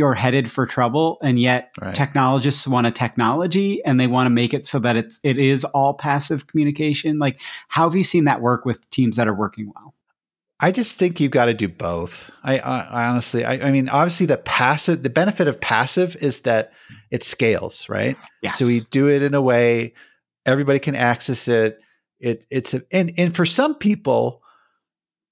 [0.00, 1.94] you're headed for trouble and yet right.
[1.94, 5.62] technologists want a technology and they want to make it so that it's it is
[5.66, 7.38] all passive communication like
[7.68, 9.94] how have you seen that work with teams that are working well
[10.62, 12.30] I just think you've got to do both.
[12.44, 16.40] I, I, I honestly, I, I, mean, obviously, the passive, the benefit of passive is
[16.40, 16.74] that
[17.10, 18.14] it scales, right?
[18.42, 18.58] Yes.
[18.58, 19.94] So we do it in a way
[20.44, 21.80] everybody can access it.
[22.18, 24.42] It, it's a, and and for some people,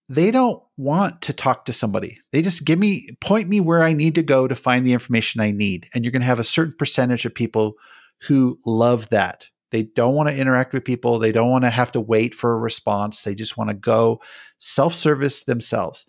[0.09, 2.19] they don't want to talk to somebody.
[2.33, 5.41] They just give me, point me where I need to go to find the information
[5.41, 5.87] I need.
[5.95, 7.75] And you're going to have a certain percentage of people
[8.23, 9.49] who love that.
[9.71, 11.19] They don't want to interact with people.
[11.19, 13.23] They don't want to have to wait for a response.
[13.23, 14.23] They just want to go
[14.59, 16.07] self service themselves.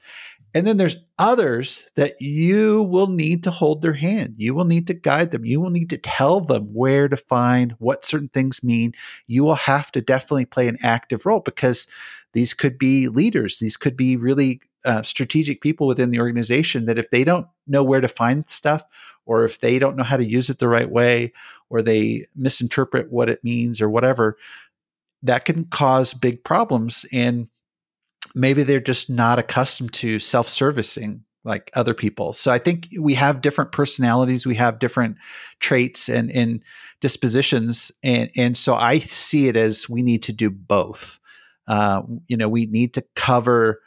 [0.53, 4.35] And then there's others that you will need to hold their hand.
[4.37, 5.45] You will need to guide them.
[5.45, 8.93] You will need to tell them where to find what certain things mean.
[9.27, 11.85] You will have to definitely play an active role because
[12.33, 13.59] these could be leaders.
[13.59, 17.83] These could be really uh, strategic people within the organization that if they don't know
[17.83, 18.83] where to find stuff
[19.25, 21.33] or if they don't know how to use it the right way
[21.69, 24.37] or they misinterpret what it means or whatever,
[25.21, 27.05] that can cause big problems.
[27.11, 27.47] And
[28.35, 32.33] maybe they're just not accustomed to self-servicing like other people.
[32.33, 35.17] So I think we have different personalities, we have different
[35.59, 36.61] traits and, and
[36.99, 41.19] dispositions, and and so I see it as we need to do both.
[41.69, 43.79] Uh, you know, we need to cover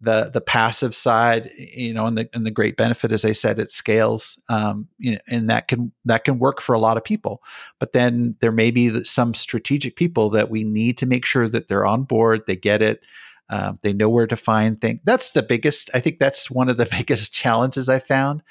[0.00, 3.58] the the passive side, you know, and the and the great benefit, as I said,
[3.58, 7.04] it scales, um, you know, and that can that can work for a lot of
[7.04, 7.42] people.
[7.80, 11.68] But then there may be some strategic people that we need to make sure that
[11.68, 13.02] they're on board, they get it,
[13.50, 15.00] um, they know where to find things.
[15.04, 15.90] That's the biggest.
[15.94, 18.42] I think that's one of the biggest challenges I found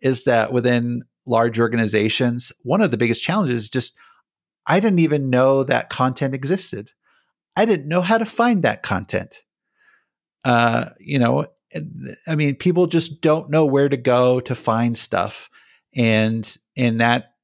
[0.00, 3.94] is that within large organizations, one of the biggest challenges is just
[4.66, 6.92] I didn't even know that content existed.
[7.56, 9.42] I didn't know how to find that content.
[10.44, 11.46] Uh, you know,
[12.26, 15.48] I mean, people just don't know where to go to find stuff,
[15.94, 17.34] and and that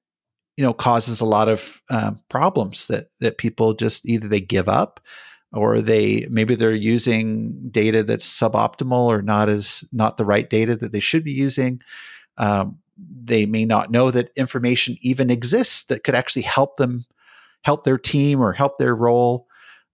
[0.57, 4.69] you know causes a lot of um, problems that that people just either they give
[4.69, 5.01] up
[5.53, 10.77] or they maybe they're using data that's suboptimal or not as not the right data
[10.77, 11.81] that they should be using.
[12.37, 17.07] Um, they may not know that information even exists that could actually help them
[17.63, 19.48] help their team or help their role.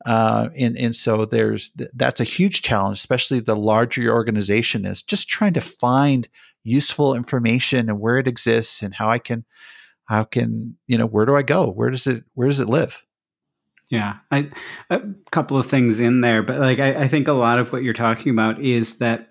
[0.05, 5.03] Uh, and and so there's that's a huge challenge, especially the larger your organization is.
[5.03, 6.29] Just trying to find
[6.63, 9.45] useful information and where it exists and how I can
[10.05, 11.71] how can you know where do I go?
[11.71, 13.03] Where does it where does it live?
[13.91, 14.51] Yeah, I,
[14.91, 17.83] a couple of things in there, but like I, I think a lot of what
[17.83, 19.29] you're talking about is that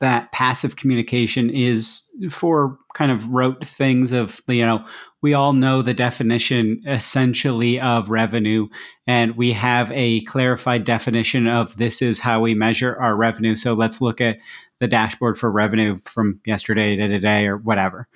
[0.00, 4.84] that passive communication is for kind of rote things of you know
[5.22, 8.68] we all know the definition essentially of revenue
[9.06, 13.54] and we have a clarified definition of this is how we measure our revenue.
[13.54, 14.38] So let's look at
[14.80, 18.08] the dashboard for revenue from yesterday to today or whatever.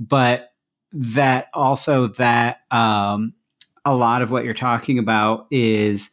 [0.00, 0.52] But
[0.92, 3.34] that also that um,
[3.84, 6.10] a lot of what you're talking about is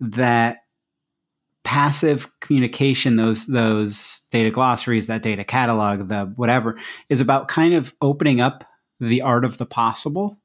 [0.00, 0.61] that
[1.64, 6.76] passive communication those those data glossaries that data catalog the whatever
[7.08, 8.64] is about kind of opening up
[9.00, 10.38] the art of the possible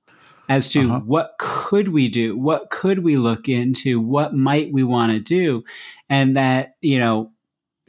[0.50, 1.00] as to uh-huh.
[1.06, 5.64] what could we do what could we look into what might we want to do
[6.10, 7.32] and that you know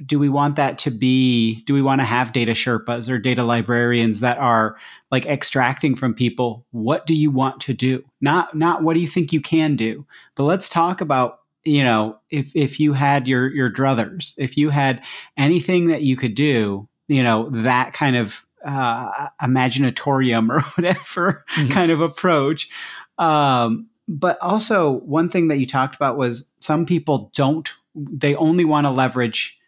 [0.06, 3.42] do we want that to be do we want to have data sherpas or data
[3.42, 4.76] librarians that are
[5.10, 9.08] like extracting from people what do you want to do not not what do you
[9.08, 11.37] think you can do but let's talk about
[11.68, 15.02] you know if if you had your your druthers if you had
[15.36, 21.72] anything that you could do you know that kind of uh imaginatorium or whatever mm-hmm.
[21.72, 22.68] kind of approach
[23.18, 28.64] um but also one thing that you talked about was some people don't they only
[28.64, 29.58] want to leverage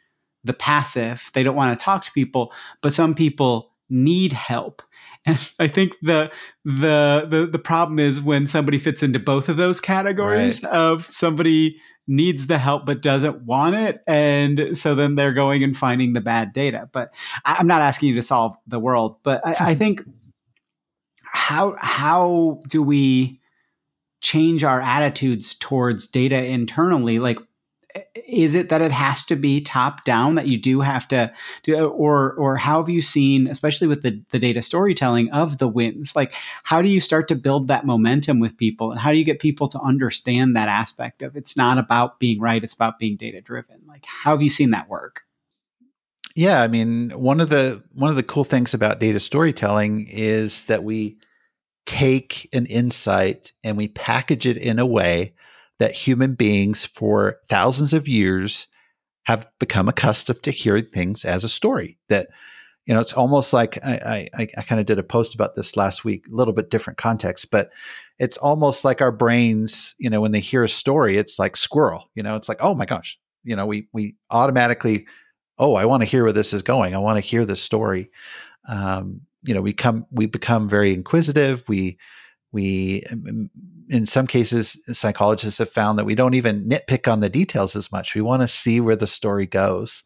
[0.44, 1.30] the passive.
[1.34, 4.82] They don't want to talk to people, but some people need help.
[5.26, 6.30] And I think the
[6.64, 10.72] the the the problem is when somebody fits into both of those categories right.
[10.72, 15.76] of somebody needs the help but doesn't want it and so then they're going and
[15.76, 17.14] finding the bad data but
[17.44, 20.02] i'm not asking you to solve the world but i, I think
[21.22, 23.40] how how do we
[24.22, 27.38] change our attitudes towards data internally like
[28.14, 31.32] is it that it has to be top down that you do have to
[31.62, 35.68] do or or how have you seen especially with the, the data storytelling of the
[35.68, 36.14] wins?
[36.14, 39.24] Like how do you start to build that momentum with people and how do you
[39.24, 43.16] get people to understand that aspect of it's not about being right it's about being
[43.16, 45.22] data driven like how have you seen that work?
[46.36, 50.64] Yeah i mean one of the one of the cool things about data storytelling is
[50.64, 51.18] that we
[51.86, 55.34] take an insight and we package it in a way
[55.80, 58.68] that human beings for thousands of years
[59.24, 61.98] have become accustomed to hearing things as a story.
[62.08, 62.28] That
[62.86, 65.76] you know, it's almost like I, I, I kind of did a post about this
[65.76, 67.70] last week, a little bit different context, but
[68.18, 72.10] it's almost like our brains, you know, when they hear a story, it's like squirrel.
[72.14, 75.06] You know, it's like, oh my gosh, you know, we we automatically,
[75.58, 76.94] oh, I want to hear where this is going.
[76.94, 78.10] I want to hear this story.
[78.68, 81.64] Um, you know, we come we become very inquisitive.
[81.68, 81.98] We
[82.52, 83.02] we
[83.90, 87.90] in some cases, psychologists have found that we don't even nitpick on the details as
[87.90, 88.14] much.
[88.14, 90.04] We want to see where the story goes.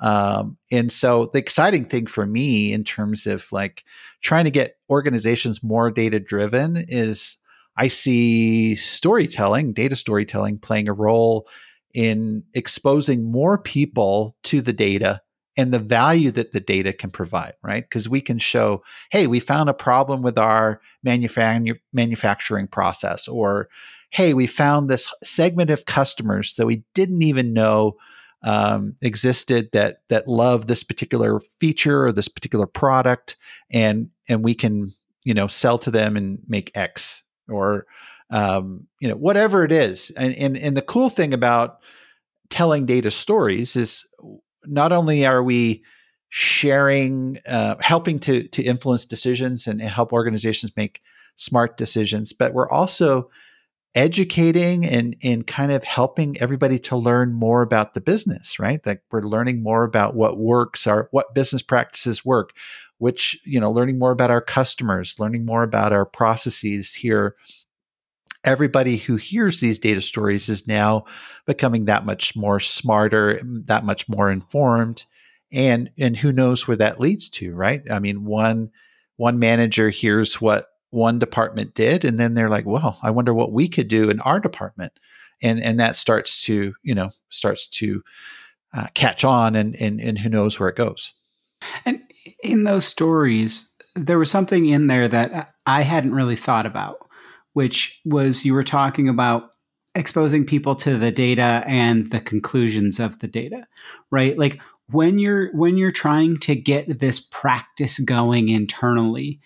[0.00, 3.84] Um, and so the exciting thing for me in terms of like
[4.20, 7.36] trying to get organizations more data driven is
[7.76, 11.46] I see storytelling, data storytelling playing a role
[11.94, 15.20] in exposing more people to the data
[15.60, 17.84] and the value that the data can provide, right?
[17.84, 23.68] Because we can show, hey, we found a problem with our manufacturing manufacturing process, or
[24.08, 27.98] hey, we found this segment of customers that we didn't even know
[28.42, 33.36] um, existed that that love this particular feature or this particular product,
[33.70, 34.94] and and we can
[35.24, 37.84] you know sell to them and make X or
[38.30, 40.10] um, you know whatever it is.
[40.16, 41.82] And, and and the cool thing about
[42.48, 44.08] telling data stories is
[44.66, 45.82] not only are we
[46.28, 51.02] sharing, uh, helping to to influence decisions and, help organizations make
[51.36, 53.30] smart decisions, but we're also
[53.94, 58.86] educating and and kind of helping everybody to learn more about the business right?
[58.86, 62.52] Like we're learning more about what works our what business practices work
[62.98, 67.34] which you know learning more about our customers learning more about our processes here
[68.44, 71.04] everybody who hears these data stories is now
[71.46, 75.04] becoming that much more smarter that much more informed
[75.52, 77.82] and and who knows where that leads to right?
[77.90, 78.70] I mean one
[79.16, 83.52] one manager hears what one department did and then they're like well i wonder what
[83.52, 84.92] we could do in our department.
[85.42, 88.02] And and that starts to you know starts to
[88.72, 91.12] uh, catch on and, and and who knows where it goes.
[91.84, 92.00] And
[92.42, 97.09] in those stories there was something in there that i hadn't really thought about
[97.52, 99.50] which was you were talking about
[99.94, 103.66] exposing people to the data and the conclusions of the data
[104.10, 104.38] right?
[104.38, 109.40] Like when you're when you're trying to get this practice going internally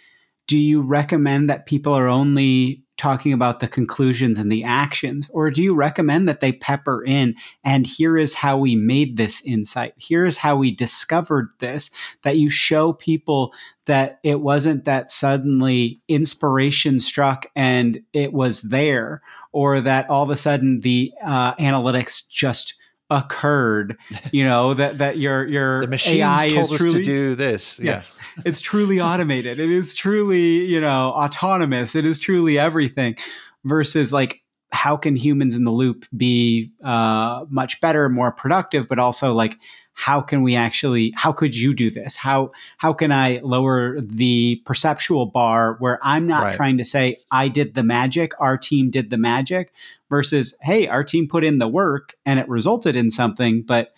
[0.47, 5.51] do you recommend that people are only talking about the conclusions and the actions or
[5.51, 7.35] do you recommend that they pepper in
[7.65, 9.95] and here is how we made this insight?
[9.97, 11.91] Here is how we discovered this
[12.23, 13.53] that you show people
[13.87, 19.23] that it wasn't that suddenly inspiration struck and it was there
[19.53, 22.75] or that all of a sudden the uh, analytics just
[23.15, 23.97] occurred
[24.33, 27.79] you know that that your your the machines AI told us truly, to do this.
[27.79, 28.17] Yes.
[28.45, 29.61] It's truly automated.
[29.61, 31.95] It is truly you know autonomous.
[31.95, 33.17] It is truly everything
[33.65, 34.43] versus like
[34.73, 39.57] how can humans in the loop be uh, much better more productive but also like
[39.95, 42.17] how can we actually how could you do this?
[42.17, 46.57] How how can i lower the perceptual bar where i'm not right.
[46.57, 49.73] trying to say i did the magic our team did the magic
[50.11, 53.93] versus hey our team put in the work and it resulted in something but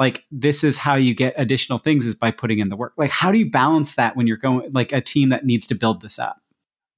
[0.00, 2.94] like this is how you get additional things is by putting in the work.
[2.96, 5.74] Like how do you balance that when you're going like a team that needs to
[5.74, 6.40] build this up?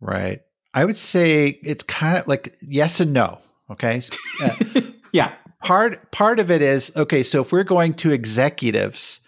[0.01, 0.41] Right.
[0.73, 3.41] I would say it's kind of like yes and no
[3.71, 4.01] okay?
[4.41, 4.55] Uh,
[5.13, 5.33] yeah
[5.63, 7.23] part part of it is okay.
[7.23, 9.21] So if we're going to executives,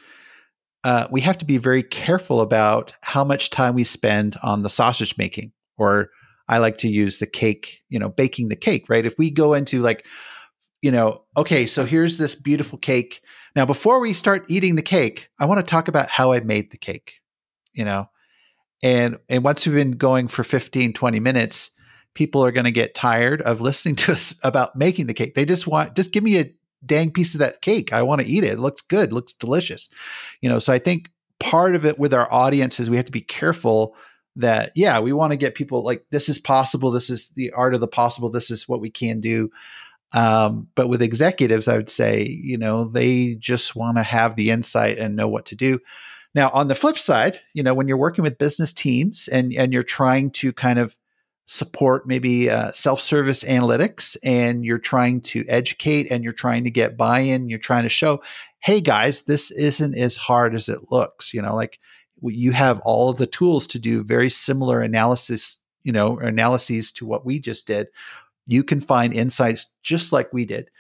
[0.83, 4.69] uh, we have to be very careful about how much time we spend on the
[4.69, 6.11] sausage making, or
[6.49, 7.83] I like to use the cake.
[7.89, 8.87] You know, baking the cake.
[8.89, 9.07] Right.
[9.07, 10.07] If we go into like,
[10.83, 13.21] you know, okay, so here's this beautiful cake.
[13.57, 16.71] Now, before we start eating the cake, I want to talk about how I made
[16.71, 17.21] the cake.
[17.73, 18.09] You know,
[18.83, 21.71] and and once we've been going for 15, 20 minutes,
[22.15, 25.35] people are going to get tired of listening to us about making the cake.
[25.35, 26.53] They just want, just give me a
[26.87, 27.93] dang piece of that cake.
[27.93, 28.53] I want to eat it.
[28.53, 29.89] It looks good, looks delicious.
[30.41, 31.11] You know, so I think
[31.41, 33.97] part of it with our audience is we have to be careful
[34.37, 36.91] that, yeah, we want to get people like, this is possible.
[36.91, 38.31] This is the art of the possible.
[38.31, 39.51] This is what we can do.
[40.13, 44.51] Um, but with executives, I would say, you know, they just want to have the
[44.51, 45.81] insight and know what to do.
[46.35, 49.73] Now, on the flip side, you know, when you're working with business teams and and
[49.73, 50.97] you're trying to kind of
[51.47, 56.97] support maybe uh, self-service analytics and you're trying to educate and you're trying to get
[56.97, 58.23] buy-in you're trying to show
[58.61, 61.79] hey guys this isn't as hard as it looks you know like
[62.23, 67.07] you have all of the tools to do very similar analysis you know analyses to
[67.07, 67.89] what we just did.
[68.47, 70.71] You can find insights just like we did.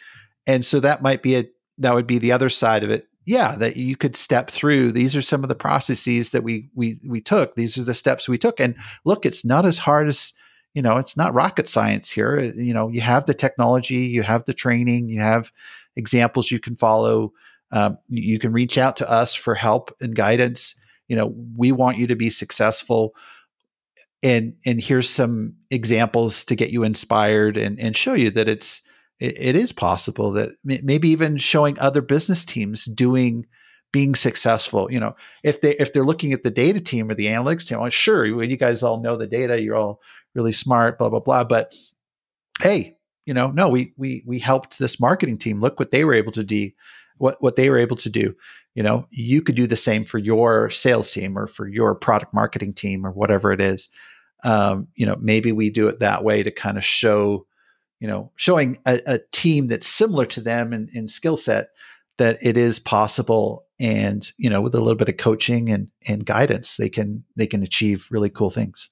[0.47, 1.45] And so that might be a
[1.79, 3.07] that would be the other side of it.
[3.27, 6.99] Yeah that you could step through these are some of the processes that we we
[7.07, 7.55] we took.
[7.55, 8.59] These are the steps we took.
[8.59, 10.33] And look it's not as hard as
[10.75, 12.39] you know, it's not rocket science here.
[12.39, 15.53] Uh, you know, you have the technology, you have the training, you have
[15.97, 17.33] examples you can follow.
[17.71, 20.75] Um, you can reach out to us for help and guidance.
[21.09, 23.15] You know, we want you to be successful.
[24.23, 28.83] And and here's some examples to get you inspired and and show you that it's
[29.21, 33.47] it, it is possible that maybe even showing other business teams doing
[33.93, 34.91] being successful.
[34.91, 37.81] You know, if they if they're looking at the data team or the analytics team,
[37.81, 40.01] well, sure, you guys all know the data, you're all
[40.35, 41.45] really smart, blah blah blah.
[41.45, 41.75] But
[42.61, 45.61] hey, you know, no, we we we helped this marketing team.
[45.61, 46.71] Look what they were able to do,
[47.19, 48.35] what what they were able to do.
[48.75, 52.35] You know, you could do the same for your sales team or for your product
[52.35, 53.89] marketing team or whatever it is.
[54.43, 57.47] Um, you know, maybe we do it that way to kind of show,
[58.01, 61.69] you know, showing a, a team that's similar to them in, in skill set
[62.19, 66.27] that it is possible and you know with a little bit of coaching and and
[66.27, 68.91] guidance they can they can achieve really cool things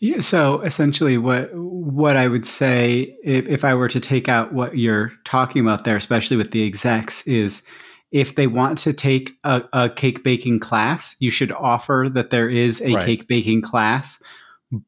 [0.00, 4.52] yeah, so essentially, what what I would say if, if I were to take out
[4.52, 7.62] what you're talking about there, especially with the execs, is
[8.10, 12.48] if they want to take a, a cake baking class, you should offer that there
[12.48, 13.04] is a right.
[13.04, 14.22] cake baking class,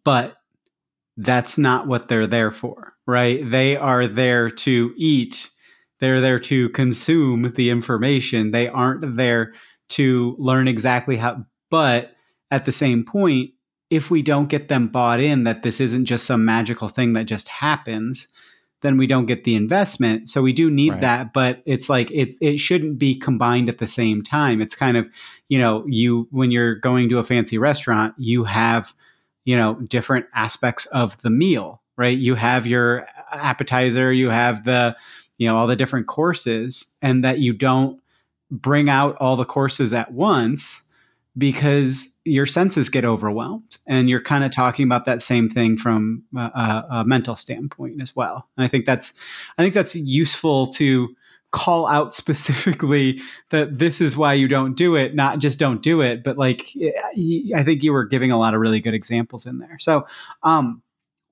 [0.05, 0.37] but
[1.17, 3.49] that's not what they're there for, right?
[3.51, 5.51] They are there to eat.
[6.01, 8.51] They're there to consume the information.
[8.51, 9.55] They aren't there
[9.91, 11.45] to learn exactly how.
[11.71, 12.13] But
[12.51, 13.51] at the same point,
[13.95, 17.27] if we don't get them bought in that this isn't just some magical thing that
[17.27, 18.27] just happens,
[18.81, 20.29] then we don't get the investment.
[20.29, 21.01] So we do need right.
[21.01, 24.61] that, but it's like it it shouldn't be combined at the same time.
[24.61, 25.07] It's kind of,
[25.49, 28.93] you know, you when you're going to a fancy restaurant, you have,
[29.45, 32.19] you know, different aspects of the meal, right?
[32.19, 34.97] You have your appetizer, you have the,
[35.39, 38.01] you know, all the different courses and that you don't
[38.51, 40.83] bring out all the courses at once
[41.37, 46.23] because your senses get overwhelmed and you're kind of talking about that same thing from
[46.37, 48.49] a, a, mental standpoint as well.
[48.57, 49.15] And i think that's
[49.59, 51.15] i think that's useful to
[51.51, 53.21] call out specifically
[53.51, 56.67] that this is why you don't do it not just don't do it but like
[57.55, 59.79] i think you were giving a lot of really good examples in there.
[59.79, 60.07] So
[60.43, 60.83] um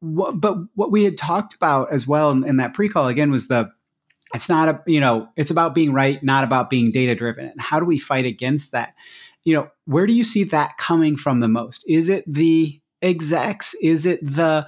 [0.01, 3.47] what, but what we had talked about as well in, in that pre-call again was
[3.47, 3.71] the
[4.35, 7.61] it's not a you know it's about being right not about being data driven and
[7.61, 8.95] how do we fight against that
[9.45, 11.85] you know, where do you see that coming from the most?
[11.89, 13.75] Is it the execs?
[13.83, 14.67] Is it the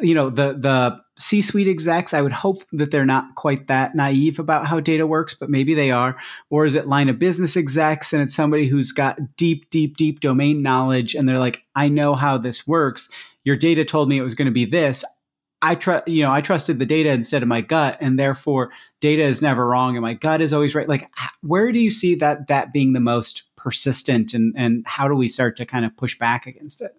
[0.00, 2.14] you know the the C-suite execs?
[2.14, 5.74] I would hope that they're not quite that naive about how data works, but maybe
[5.74, 6.16] they are.
[6.50, 10.20] Or is it line of business execs and it's somebody who's got deep, deep, deep
[10.20, 13.10] domain knowledge and they're like, I know how this works.
[13.44, 15.04] Your data told me it was going to be this.
[15.60, 19.22] I trust, you know, I trusted the data instead of my gut, and therefore data
[19.22, 20.88] is never wrong, and my gut is always right.
[20.88, 21.08] Like,
[21.40, 25.28] where do you see that that being the most persistent, and and how do we
[25.28, 26.92] start to kind of push back against it?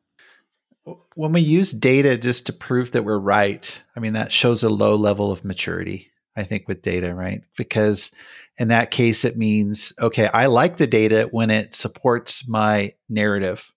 [1.15, 4.69] When we use data just to prove that we're right, I mean that shows a
[4.69, 6.09] low level of maturity.
[6.35, 7.43] I think with data, right?
[7.57, 8.11] Because
[8.57, 13.71] in that case, it means okay, I like the data when it supports my narrative.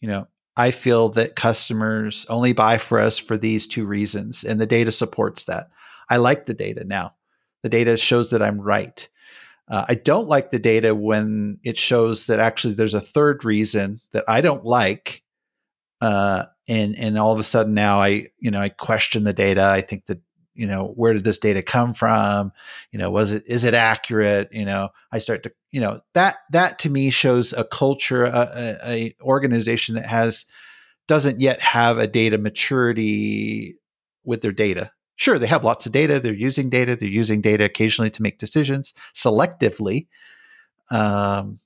[0.00, 0.26] You know,
[0.56, 4.92] I feel that customers only buy for us for these two reasons, and the data
[4.92, 5.68] supports that.
[6.10, 7.14] I like the data now.
[7.62, 9.08] The data shows that I'm right.
[9.72, 14.00] Uh, I don't like the data when it shows that actually there's a third reason
[14.12, 15.22] that I don't like,
[16.02, 19.64] uh, and and all of a sudden now I you know I question the data.
[19.64, 20.20] I think that
[20.54, 22.52] you know where did this data come from?
[22.90, 24.50] You know was it is it accurate?
[24.52, 28.50] You know i start to you know that that to me shows a culture a,
[28.54, 30.44] a, a organization that has
[31.08, 33.76] doesn't yet have a data maturity
[34.22, 34.92] with their data
[35.22, 38.38] sure they have lots of data they're using data they're using data occasionally to make
[38.38, 40.06] decisions selectively
[40.90, 41.58] um,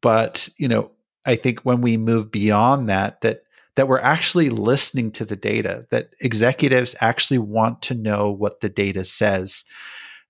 [0.00, 0.90] but you know
[1.26, 3.42] i think when we move beyond that that
[3.80, 8.68] that we're actually listening to the data, that executives actually want to know what the
[8.68, 9.64] data says.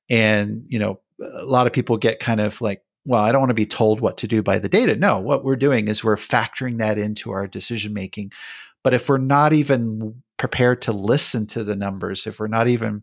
[0.09, 3.51] And, you know, a lot of people get kind of like, well, I don't want
[3.51, 4.95] to be told what to do by the data.
[4.95, 8.31] No, what we're doing is we're factoring that into our decision making.
[8.83, 13.03] But if we're not even prepared to listen to the numbers, if we're not even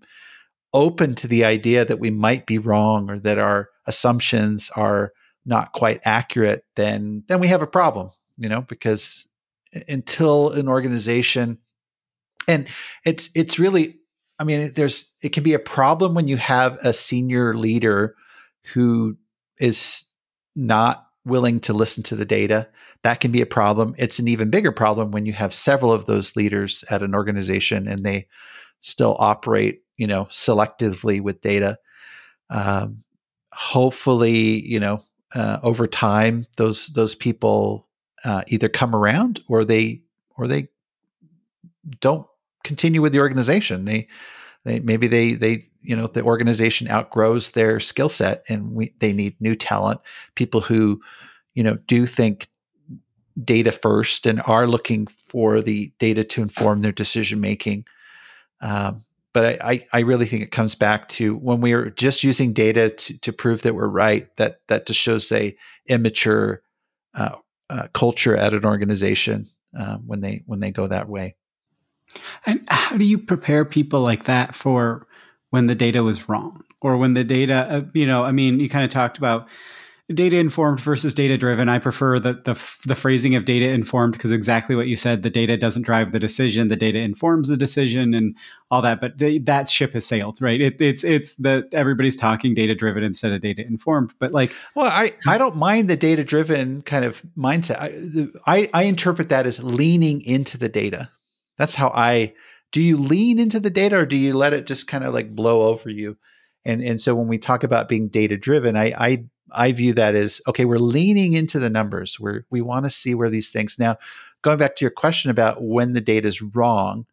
[0.73, 5.13] open to the idea that we might be wrong or that our assumptions are
[5.45, 9.27] not quite accurate, then then we have a problem, you know, because
[9.87, 11.57] until an organization
[12.47, 12.67] and
[13.05, 13.97] it's it's really
[14.39, 18.15] i mean there's it can be a problem when you have a senior leader
[18.73, 19.17] who
[19.59, 20.05] is
[20.55, 22.67] not willing to listen to the data
[23.03, 23.95] that can be a problem.
[23.97, 27.87] It's an even bigger problem when you have several of those leaders at an organization
[27.87, 28.27] and they
[28.79, 31.77] still operate you know selectively with data.
[32.49, 32.99] Um,
[33.51, 35.03] hopefully you know
[35.35, 37.87] uh, over time those those people
[38.23, 40.01] uh, either come around or they
[40.37, 40.67] or they
[41.99, 42.27] don't
[42.63, 43.85] continue with the organization.
[43.85, 44.07] They
[44.65, 49.13] they maybe they they you know the organization outgrows their skill set and we, they
[49.13, 50.01] need new talent,
[50.35, 51.01] people who
[51.53, 52.47] you know do think
[53.43, 57.85] data first and are looking for the data to inform their decision making.
[58.61, 62.53] Um, but I, I, really think it comes back to when we are just using
[62.53, 66.63] data to, to prove that we're right, that that just shows a immature
[67.13, 67.35] uh,
[67.69, 71.35] uh, culture at an organization uh, when they when they go that way.
[72.47, 75.05] And how do you prepare people like that for
[75.51, 78.69] when the data was wrong or when the data, uh, you know, I mean, you
[78.69, 79.47] kind of talked about
[80.13, 81.67] data informed versus data driven.
[81.67, 82.53] I prefer the, the,
[82.85, 85.21] the phrasing of data informed because exactly what you said.
[85.21, 86.69] The data doesn't drive the decision.
[86.69, 88.35] The data informs the decision and
[88.71, 89.01] all that.
[89.01, 90.61] But the, that ship has sailed, right?
[90.61, 94.13] It, it's it's that everybody's talking data driven instead of data informed.
[94.17, 97.77] But like, well, I I don't mind the data driven kind of mindset.
[97.77, 101.09] I, I I interpret that as leaning into the data.
[101.57, 102.33] That's how I.
[102.73, 105.35] Do you lean into the data or do you let it just kind of like
[105.35, 106.17] blow over you?
[106.63, 110.15] And and so when we talk about being data driven, I I I view that
[110.15, 112.19] as okay, we're leaning into the numbers.
[112.19, 113.97] We're we want to see where these things now
[114.41, 117.05] going back to your question about when the data is wrong.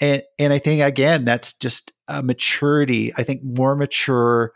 [0.00, 3.12] And and I think again, that's just a maturity.
[3.16, 4.52] I think more mature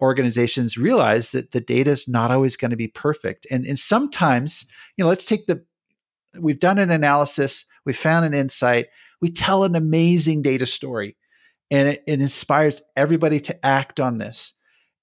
[0.00, 3.46] organizations realize that the data is not always going to be perfect.
[3.50, 5.64] And and sometimes, you know, let's take the
[6.38, 8.86] we've done an analysis, we found an insight,
[9.20, 11.16] we tell an amazing data story,
[11.70, 14.54] and it, it inspires everybody to act on this.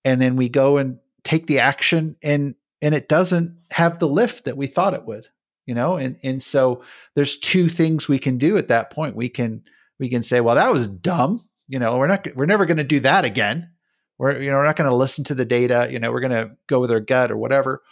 [0.05, 4.45] And then we go and take the action and and it doesn't have the lift
[4.45, 5.27] that we thought it would
[5.65, 6.81] you know and and so
[7.15, 9.15] there's two things we can do at that point.
[9.15, 9.63] We can
[9.99, 12.83] we can say well that was dumb you know we're not we're never going to
[12.83, 13.69] do that again.
[14.17, 16.31] We're you know we're not going to listen to the data you know we're going
[16.31, 17.83] to go with our gut or whatever.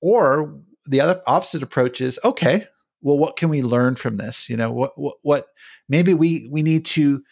[0.00, 2.66] Or the other opposite approach is okay
[3.02, 4.48] well what can we learn from this?
[4.48, 5.46] You know what what, what
[5.88, 7.22] maybe we we need to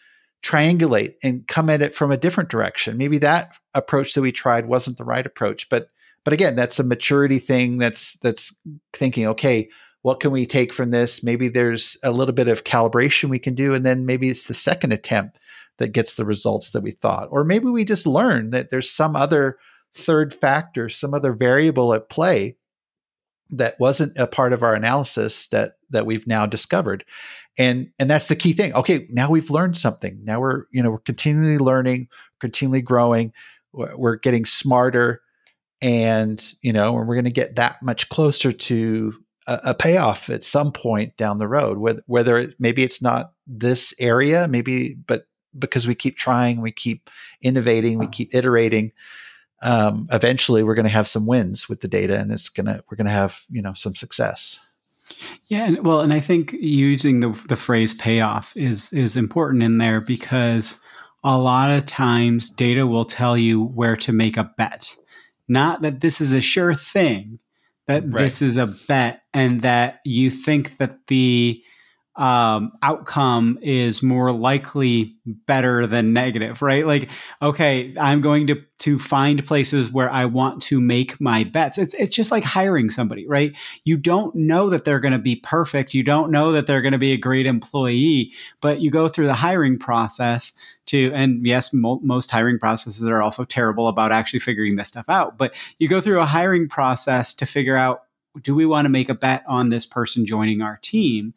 [0.45, 2.97] triangulate and come at it from a different direction.
[2.97, 5.89] Maybe that approach that we tried wasn't the right approach, but
[6.23, 7.77] but again, that's a maturity thing.
[7.77, 8.55] That's that's
[8.93, 9.69] thinking, okay,
[10.01, 11.23] what can we take from this?
[11.23, 14.53] Maybe there's a little bit of calibration we can do, and then maybe it's the
[14.53, 15.39] second attempt
[15.77, 19.15] that gets the results that we thought, or maybe we just learn that there's some
[19.15, 19.57] other
[19.93, 22.55] third factor, some other variable at play
[23.49, 27.05] that wasn't a part of our analysis that that we've now discovered
[27.57, 28.73] and and that's the key thing.
[28.73, 30.19] Okay now we've learned something.
[30.23, 32.07] Now we're you know we're continually learning
[32.39, 33.33] continually growing
[33.75, 35.21] we're getting smarter
[35.81, 39.13] and you know we're going to get that much closer to
[39.47, 43.33] a, a, payoff at some point down the road whether, whether it, maybe it's not
[43.45, 45.27] this area maybe but
[45.57, 47.09] because we keep trying we keep
[47.41, 48.91] innovating we keep iterating
[49.61, 52.83] um, eventually we're going to have some wins with the data and it's going to
[52.89, 54.59] we're going to have you know some success
[55.47, 59.77] yeah, and well, and I think using the the phrase payoff is is important in
[59.77, 60.79] there because
[61.23, 64.95] a lot of times data will tell you where to make a bet.
[65.47, 67.39] Not that this is a sure thing,
[67.87, 68.23] that right.
[68.23, 71.61] this is a bet and that you think that the
[72.17, 76.87] um, outcome is more likely better than negative, right?
[76.87, 77.09] Like,
[77.41, 81.77] okay, I'm going to to find places where I want to make my bets.
[81.77, 83.53] It's it's just like hiring somebody, right?
[83.83, 85.93] You don't know that they're going to be perfect.
[85.93, 89.27] You don't know that they're going to be a great employee, but you go through
[89.27, 90.53] the hiring process
[90.87, 95.09] to and yes, mo- most hiring processes are also terrible about actually figuring this stuff
[95.09, 98.03] out, but you go through a hiring process to figure out
[98.41, 101.33] do we want to make a bet on this person joining our team?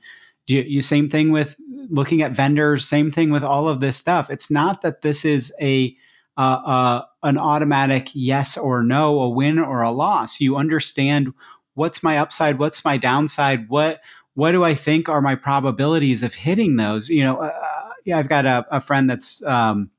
[0.49, 1.57] You, you same thing with
[1.90, 4.30] looking at vendors same thing with all of this stuff.
[4.30, 5.96] It's not that this is a
[6.36, 10.40] uh, uh, an automatic yes or no a win or a loss.
[10.40, 11.32] You understand
[11.74, 14.01] what's my upside what's my downside what
[14.34, 17.09] what do i think are my probabilities of hitting those?
[17.09, 19.90] You know uh, uh yeah i've got a, a friend that's um,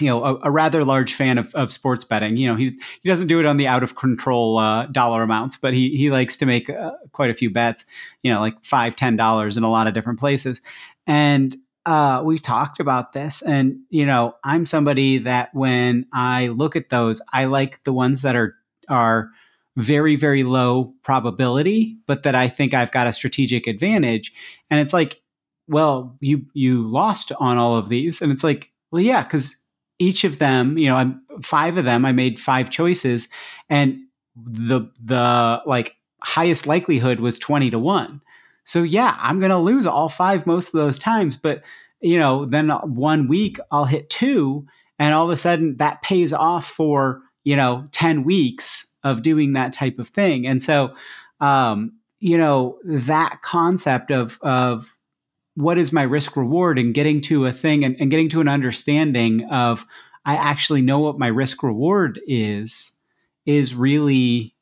[0.00, 2.36] you know, a, a, rather large fan of, of sports betting.
[2.36, 5.56] You know, he he doesn't do it on the out of control uh, dollar amounts,
[5.56, 7.84] but he he likes to make uh, quite a few bets.
[8.22, 10.62] You know, like five, ten dollars in a lot of different places.
[11.06, 16.74] And uh, we talked about this, and you know, I'm somebody that when I look
[16.74, 18.56] at those, I like the ones that are
[18.88, 19.30] are
[19.76, 24.32] very very low probability, but that I think I've got a strategic advantage.
[24.70, 25.20] And it's like,
[25.68, 29.63] well, you you lost on all of these, and it's like, well, yeah, because
[29.98, 33.28] each of them, you know, I'm five of them, I made five choices
[33.68, 34.00] and
[34.36, 38.20] the the like highest likelihood was 20 to 1.
[38.64, 41.62] So yeah, I'm going to lose all five most of those times, but
[42.00, 44.66] you know, then one week I'll hit two
[44.98, 49.52] and all of a sudden that pays off for, you know, 10 weeks of doing
[49.52, 50.46] that type of thing.
[50.46, 50.94] And so
[51.40, 54.96] um, you know, that concept of of
[55.54, 58.48] what is my risk reward and getting to a thing and, and getting to an
[58.48, 59.86] understanding of
[60.24, 62.98] I actually know what my risk reward is
[63.46, 64.54] is really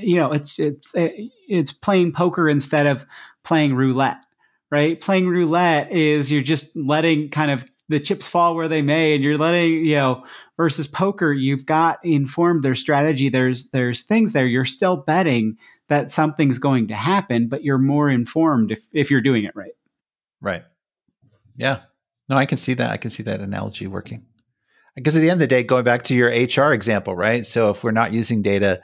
[0.00, 3.04] you know it's it's it's playing poker instead of
[3.44, 4.24] playing roulette
[4.70, 5.00] right?
[5.00, 9.24] Playing roulette is you're just letting kind of the chips fall where they may and
[9.24, 10.24] you're letting you know
[10.56, 13.28] versus poker you've got informed their strategy.
[13.28, 14.46] There's there's things there.
[14.46, 15.56] You're still betting
[15.88, 19.72] that something's going to happen but you're more informed if if you're doing it right
[20.40, 20.64] Right.
[21.56, 21.80] Yeah.
[22.28, 22.90] No, I can see that.
[22.90, 24.26] I can see that analogy working.
[24.94, 27.46] Because at the end of the day, going back to your HR example, right?
[27.46, 28.82] So if we're not using data,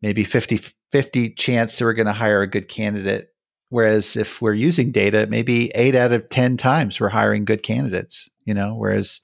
[0.00, 0.58] maybe 50
[0.92, 3.28] 50 chance that we're going to hire a good candidate.
[3.70, 8.28] Whereas if we're using data, maybe eight out of 10 times we're hiring good candidates,
[8.44, 9.22] you know, whereas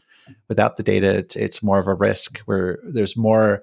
[0.48, 3.62] without the data, it's, it's more of a risk where there's more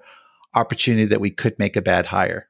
[0.54, 2.48] opportunity that we could make a bad hire.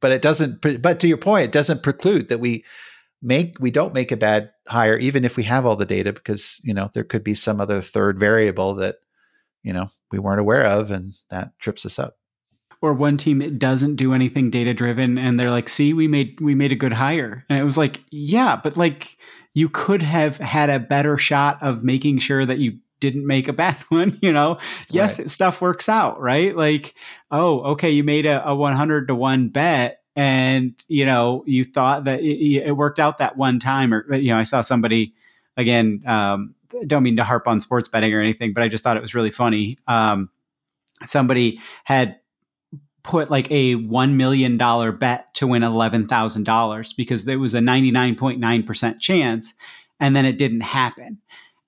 [0.00, 2.64] But it doesn't, but to your point, it doesn't preclude that we
[3.24, 6.60] make, we don't make a bad hire, even if we have all the data, because,
[6.62, 8.96] you know, there could be some other third variable that,
[9.62, 12.16] you know, we weren't aware of and that trips us up.
[12.82, 16.54] Or one team doesn't do anything data driven and they're like see we made we
[16.54, 17.46] made a good hire.
[17.48, 19.16] And it was like yeah but like
[19.54, 23.54] you could have had a better shot of making sure that you didn't make a
[23.54, 24.58] bad one you know?
[24.90, 25.30] Yes right.
[25.30, 26.54] stuff works out right?
[26.54, 26.94] Like
[27.30, 32.04] oh okay you made a, a 100 to 1 bet and you know you thought
[32.04, 35.12] that it, it, worked out that one time or you know i saw somebody
[35.56, 36.54] again um,
[36.86, 39.14] don't mean to harp on sports betting or anything but i just thought it was
[39.14, 40.28] really funny um,
[41.04, 42.16] somebody had
[43.04, 44.56] put like a $1 million
[44.98, 49.54] bet to win $11,000 because there was a 99.9% chance
[50.00, 51.18] and then it didn't happen.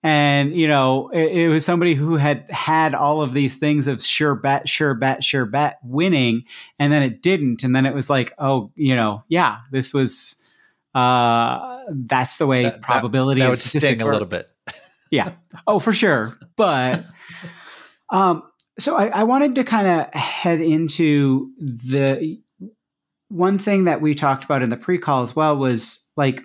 [0.02, 4.02] And, you know, it, it, was somebody who had had all of these things of
[4.02, 6.44] sure bet, sure bet, sure bet winning.
[6.78, 7.64] And then it didn't.
[7.64, 10.48] And then it was like, oh, you know, yeah, this was,
[10.94, 14.48] uh, that's the way that, probability that, that would sting a little bit.
[15.10, 15.32] yeah.
[15.66, 16.34] Oh, for sure.
[16.56, 17.04] But,
[18.10, 18.44] um,
[18.78, 22.38] so I, I wanted to kind of head into the
[23.28, 26.42] one thing that we talked about in the pre-call as well was like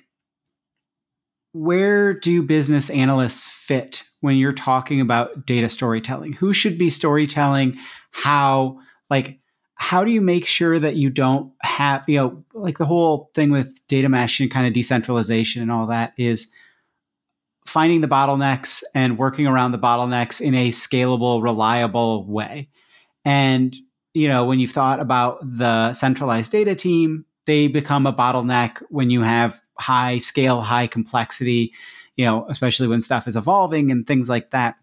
[1.53, 7.77] where do business analysts fit when you're talking about data storytelling who should be storytelling
[8.11, 8.79] how
[9.09, 9.39] like
[9.75, 13.51] how do you make sure that you don't have you know like the whole thing
[13.51, 16.51] with data mesh and kind of decentralization and all that is
[17.65, 22.69] finding the bottlenecks and working around the bottlenecks in a scalable, reliable way.
[23.23, 23.75] And,
[24.13, 29.09] you know, when you've thought about the centralized data team, they become a bottleneck when
[29.09, 31.73] you have high scale, high complexity,
[32.15, 34.75] you know, especially when stuff is evolving and things like that.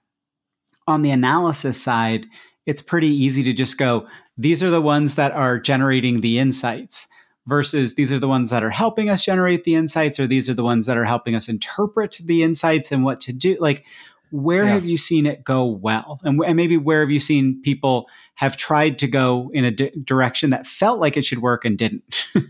[0.86, 2.26] On the analysis side,
[2.66, 4.06] it's pretty easy to just go,
[4.36, 7.09] these are the ones that are generating the insights
[7.46, 10.54] versus these are the ones that are helping us generate the insights or these are
[10.54, 13.84] the ones that are helping us interpret the insights and what to do like
[14.31, 14.74] where yeah.
[14.74, 16.20] have you seen it go well?
[16.22, 19.93] And, and, maybe where have you seen people have tried to go in a di-
[20.05, 22.26] direction that felt like it should work and didn't?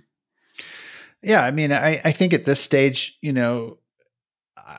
[1.21, 3.79] Yeah i mean I, I think at this stage you know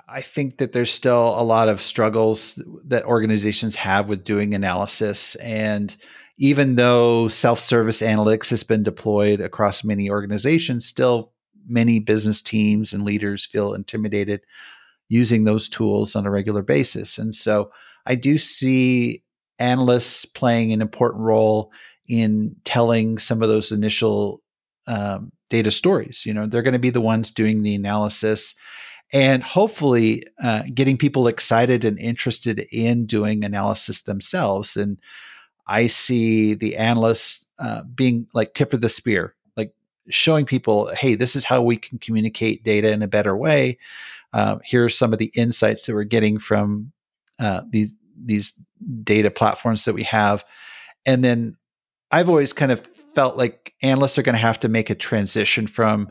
[0.07, 5.35] I think that there's still a lot of struggles that organizations have with doing analysis.
[5.35, 5.95] And
[6.37, 11.33] even though self-service analytics has been deployed across many organizations, still
[11.67, 14.41] many business teams and leaders feel intimidated
[15.09, 17.17] using those tools on a regular basis.
[17.17, 17.71] And so
[18.05, 19.23] I do see
[19.57, 21.71] analysts playing an important role
[22.07, 24.41] in telling some of those initial
[24.87, 26.25] um, data stories.
[26.25, 28.55] You know, they're going to be the ones doing the analysis
[29.11, 34.77] and hopefully uh, getting people excited and interested in doing analysis themselves.
[34.77, 34.97] And
[35.67, 39.73] I see the analysts uh, being like tip of the spear, like
[40.09, 43.77] showing people, hey, this is how we can communicate data in a better way.
[44.33, 46.91] Uh, here are some of the insights that we're getting from
[47.39, 48.59] uh, these these
[49.03, 50.43] data platforms that we have,
[51.05, 51.55] and then
[52.11, 55.67] I've always kind of felt like analysts are going to have to make a transition
[55.67, 56.09] from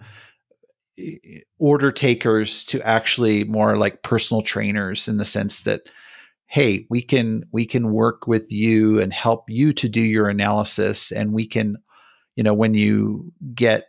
[1.59, 5.83] order takers to actually more like personal trainers in the sense that
[6.47, 11.13] hey we can we can work with you and help you to do your analysis
[11.13, 11.77] and we can
[12.35, 13.87] you know when you get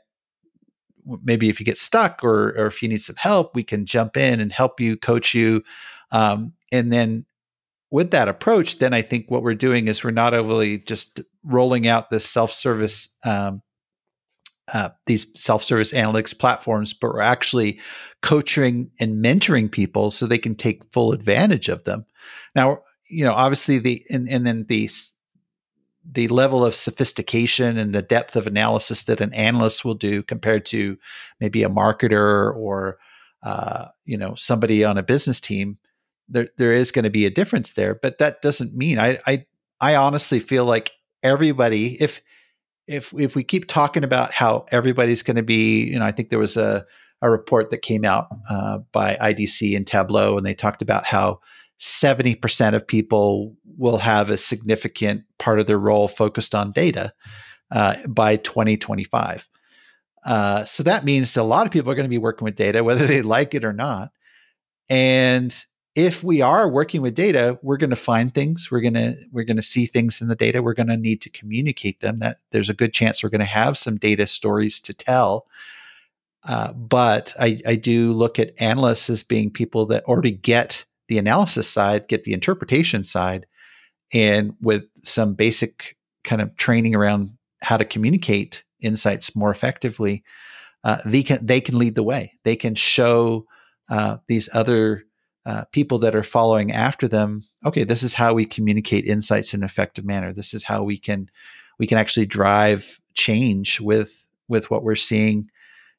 [1.24, 4.18] maybe if you get stuck or or if you need some help we can jump
[4.18, 5.64] in and help you coach you
[6.12, 7.26] um, and then
[7.92, 11.88] with that approach then i think what we're doing is we're not overly just rolling
[11.88, 13.62] out this self-service um,
[14.74, 17.80] uh, these self-service analytics platforms, but we're actually
[18.22, 22.06] coaching and mentoring people so they can take full advantage of them.
[22.56, 24.90] Now, you know, obviously the and, and then the
[26.12, 30.66] the level of sophistication and the depth of analysis that an analyst will do compared
[30.66, 30.98] to
[31.40, 32.98] maybe a marketer or
[33.44, 35.78] uh, you know somebody on a business team,
[36.28, 37.96] there there is going to be a difference there.
[37.96, 39.46] But that doesn't mean I I
[39.80, 40.92] I honestly feel like
[41.24, 42.22] everybody if
[42.88, 46.30] if if we keep talking about how everybody's going to be, you know, I think
[46.30, 46.86] there was a
[47.22, 51.40] a report that came out uh, by IDC and Tableau, and they talked about how
[51.80, 57.14] 70% of people will have a significant part of their role focused on data
[57.72, 59.48] uh, by 2025.
[60.26, 62.84] Uh, so that means a lot of people are going to be working with data,
[62.84, 64.12] whether they like it or not.
[64.90, 65.58] And
[65.96, 68.70] if we are working with data, we're going to find things.
[68.70, 70.62] We're going to we're going to see things in the data.
[70.62, 72.20] We're going to need to communicate them.
[72.20, 75.48] That there's a good chance we're going to have some data stories to tell.
[76.48, 81.18] Uh, but I, I do look at analysts as being people that already get the
[81.18, 83.46] analysis side, get the interpretation side,
[84.14, 90.24] and with some basic kind of training around how to communicate insights more effectively,
[90.84, 92.34] uh, they can they can lead the way.
[92.44, 93.46] They can show
[93.90, 95.04] uh, these other
[95.46, 97.44] uh, people that are following after them.
[97.66, 100.34] Okay, this is how we communicate insights in an effective manner.
[100.34, 101.30] This is how we can
[101.78, 105.50] we can actually drive change with with what we're seeing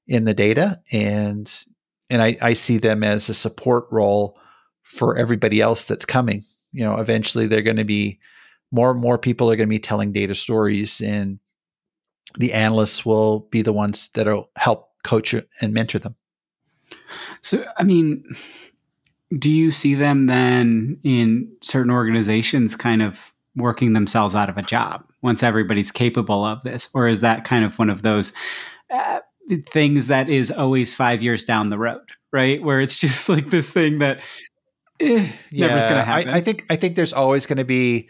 [0.06, 1.64] in the data, and
[2.08, 4.38] and I, I see them as a support role
[4.82, 6.44] for everybody else that's coming.
[6.72, 8.18] You know, eventually they're going to be
[8.72, 11.38] more and more people are going to be telling data stories, and
[12.38, 16.14] the analysts will be the ones that'll help coach and mentor them.
[17.40, 18.24] So, I mean,
[19.38, 24.62] do you see them then in certain organizations kind of working themselves out of a
[24.62, 26.88] job once everybody's capable of this?
[26.94, 28.32] Or is that kind of one of those
[28.90, 29.20] uh,
[29.66, 32.62] things that is always five years down the road, right?
[32.62, 34.20] Where it's just like this thing that
[35.00, 36.28] eh, yeah, never's going to happen.
[36.28, 38.08] I, I think I think there's always going to be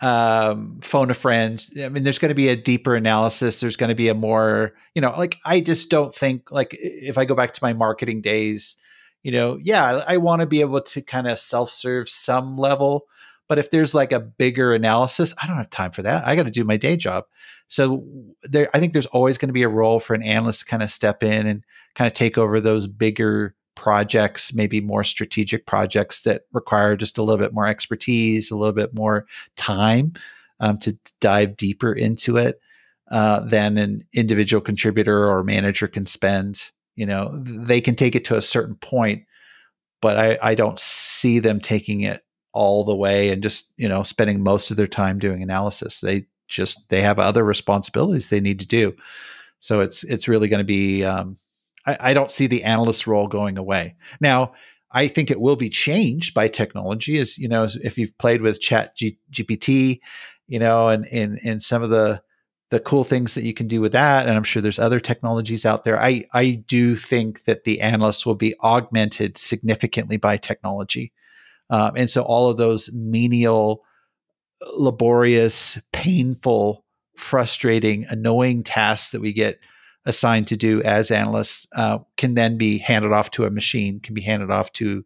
[0.00, 1.64] um, phone a friend.
[1.82, 3.60] I mean, there's going to be a deeper analysis.
[3.60, 7.16] There's going to be a more, you know, like I just don't think like if
[7.18, 8.76] I go back to my marketing days,
[9.22, 13.06] you know, yeah, I want to be able to kind of self serve some level.
[13.48, 16.26] But if there's like a bigger analysis, I don't have time for that.
[16.26, 17.24] I got to do my day job.
[17.68, 18.04] So
[18.42, 20.82] there, I think there's always going to be a role for an analyst to kind
[20.82, 21.64] of step in and
[21.94, 27.22] kind of take over those bigger projects, maybe more strategic projects that require just a
[27.22, 30.12] little bit more expertise, a little bit more time
[30.58, 32.60] um, to dive deeper into it
[33.10, 36.72] uh, than an individual contributor or manager can spend.
[36.96, 39.24] You know, they can take it to a certain point,
[40.00, 44.02] but I, I don't see them taking it all the way and just you know
[44.02, 46.00] spending most of their time doing analysis.
[46.00, 48.96] They just they have other responsibilities they need to do.
[49.58, 51.36] So it's it's really going to be um,
[51.86, 53.96] I, I don't see the analyst role going away.
[54.20, 54.52] Now,
[54.92, 58.60] I think it will be changed by technology as you know, if you've played with
[58.60, 60.00] chat G- GPT,
[60.46, 62.22] you know, and, and, and some of the,
[62.70, 64.26] the cool things that you can do with that.
[64.26, 66.00] And I'm sure there's other technologies out there.
[66.00, 71.12] I, I do think that the analysts will be augmented significantly by technology.
[71.70, 73.82] Um, and so all of those menial,
[74.74, 76.84] laborious, painful,
[77.16, 79.58] frustrating, annoying tasks that we get
[80.06, 84.14] assigned to do as analysts uh, can then be handed off to a machine, can
[84.14, 85.04] be handed off to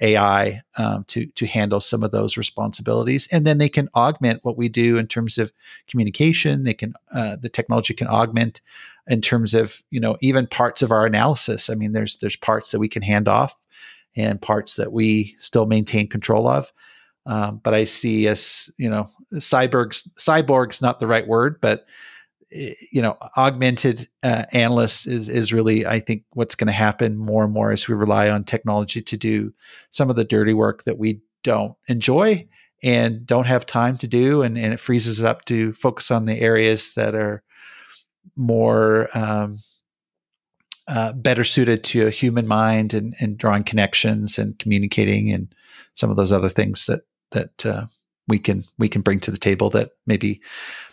[0.00, 4.56] AI um, to to handle some of those responsibilities, and then they can augment what
[4.56, 5.52] we do in terms of
[5.88, 6.64] communication.
[6.64, 8.60] They can uh, the technology can augment
[9.06, 11.70] in terms of you know even parts of our analysis.
[11.70, 13.56] I mean, there's there's parts that we can hand off,
[14.16, 16.72] and parts that we still maintain control of.
[17.26, 21.86] Um, but I see as you know, cyborgs cyborgs not the right word, but
[22.54, 27.44] you know, augmented uh, analysts is is really, I think, what's going to happen more
[27.44, 29.52] and more as we rely on technology to do
[29.90, 32.48] some of the dirty work that we don't enjoy
[32.82, 36.26] and don't have time to do, and, and it freezes us up to focus on
[36.26, 37.42] the areas that are
[38.36, 39.58] more um,
[40.86, 45.54] uh, better suited to a human mind and, and drawing connections and communicating and
[45.94, 47.02] some of those other things that
[47.32, 47.86] that uh,
[48.28, 50.40] we can we can bring to the table that maybe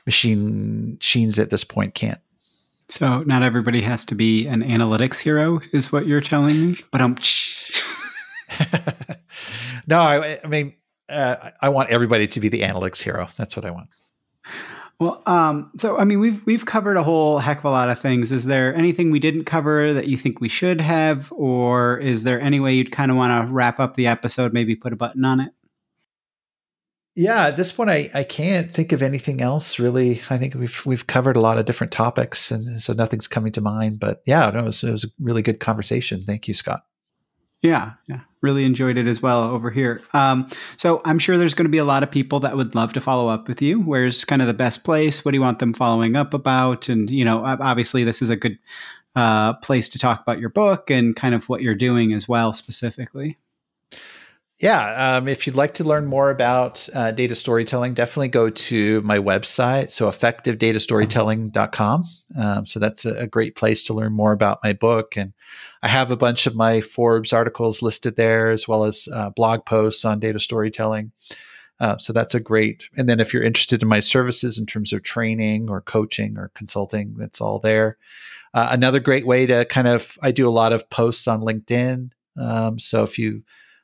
[0.05, 2.19] machine machines at this point can't.
[2.89, 6.77] So not everybody has to be an analytics hero, is what you're telling me.
[6.91, 7.17] But I'm.
[9.87, 10.73] no, I, I mean,
[11.07, 13.29] uh, I want everybody to be the analytics hero.
[13.37, 13.87] That's what I want.
[14.99, 17.97] Well, um, so I mean, we've we've covered a whole heck of a lot of
[17.97, 18.31] things.
[18.31, 22.41] Is there anything we didn't cover that you think we should have, or is there
[22.41, 24.51] any way you'd kind of want to wrap up the episode?
[24.51, 25.53] Maybe put a button on it
[27.15, 30.21] yeah, at this point, I, I can't think of anything else really.
[30.29, 33.61] I think we've we've covered a lot of different topics, and so nothing's coming to
[33.61, 33.99] mind.
[33.99, 36.23] But yeah, no, it was, it was a really good conversation.
[36.23, 36.85] Thank you, Scott.
[37.61, 40.01] Yeah, yeah, really enjoyed it as well over here.
[40.13, 42.93] Um, so I'm sure there's going to be a lot of people that would love
[42.93, 43.79] to follow up with you.
[43.81, 45.23] Where's kind of the best place?
[45.23, 46.87] What do you want them following up about?
[46.87, 48.57] And you know, obviously, this is a good
[49.15, 52.53] uh, place to talk about your book and kind of what you're doing as well,
[52.53, 53.37] specifically.
[54.61, 59.01] Yeah, um, if you'd like to learn more about uh, data storytelling, definitely go to
[59.01, 62.03] my website, so effectivedatastorytelling.com.
[62.37, 65.17] Um, so that's a, a, great place to learn more about my book.
[65.17, 65.33] And
[65.81, 69.65] I have a bunch of my Forbes articles listed there, as well as uh, blog
[69.65, 71.11] posts on data storytelling.
[71.79, 72.87] Uh, so that's a great.
[72.95, 76.51] And then if you're interested in my services in terms of training or coaching or
[76.53, 77.97] consulting, that's all there.
[78.53, 82.11] Uh, another great way to kind of, I do a lot of posts on LinkedIn.
[82.37, 83.41] Um, so if you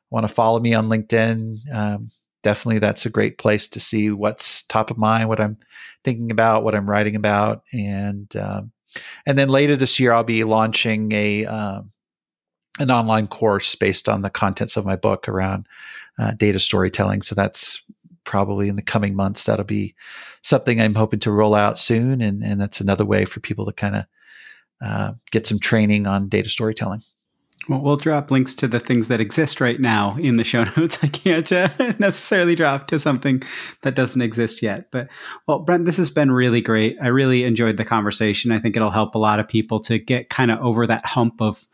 [0.09, 2.11] want to follow me on LinkedIn, um,
[2.43, 5.57] definitely that's a great place to see what's top of mind, what I'm
[6.03, 8.71] thinking about, what I'm writing about, and um,
[9.25, 11.91] and then later this year I'll be launching a um,
[12.79, 15.67] an online course based on the contents of my book around
[16.19, 17.21] uh, data storytelling.
[17.21, 17.83] So that's
[18.23, 19.45] probably in the coming months.
[19.45, 19.95] That'll be
[20.43, 23.73] something I'm hoping to roll out soon, and and that's another way for people to
[23.73, 24.05] kind of
[24.81, 27.01] uh, get some training on data storytelling.
[27.69, 30.99] Well, we'll drop links to the things that exist right now in the show notes.
[31.03, 33.41] I can't uh, necessarily drop to something
[33.81, 34.89] that doesn't exist yet.
[34.91, 35.09] But,
[35.47, 36.97] well, Brent, this has been really great.
[37.01, 38.51] I really enjoyed the conversation.
[38.51, 41.41] I think it'll help a lot of people to get kind of over that hump
[41.41, 41.67] of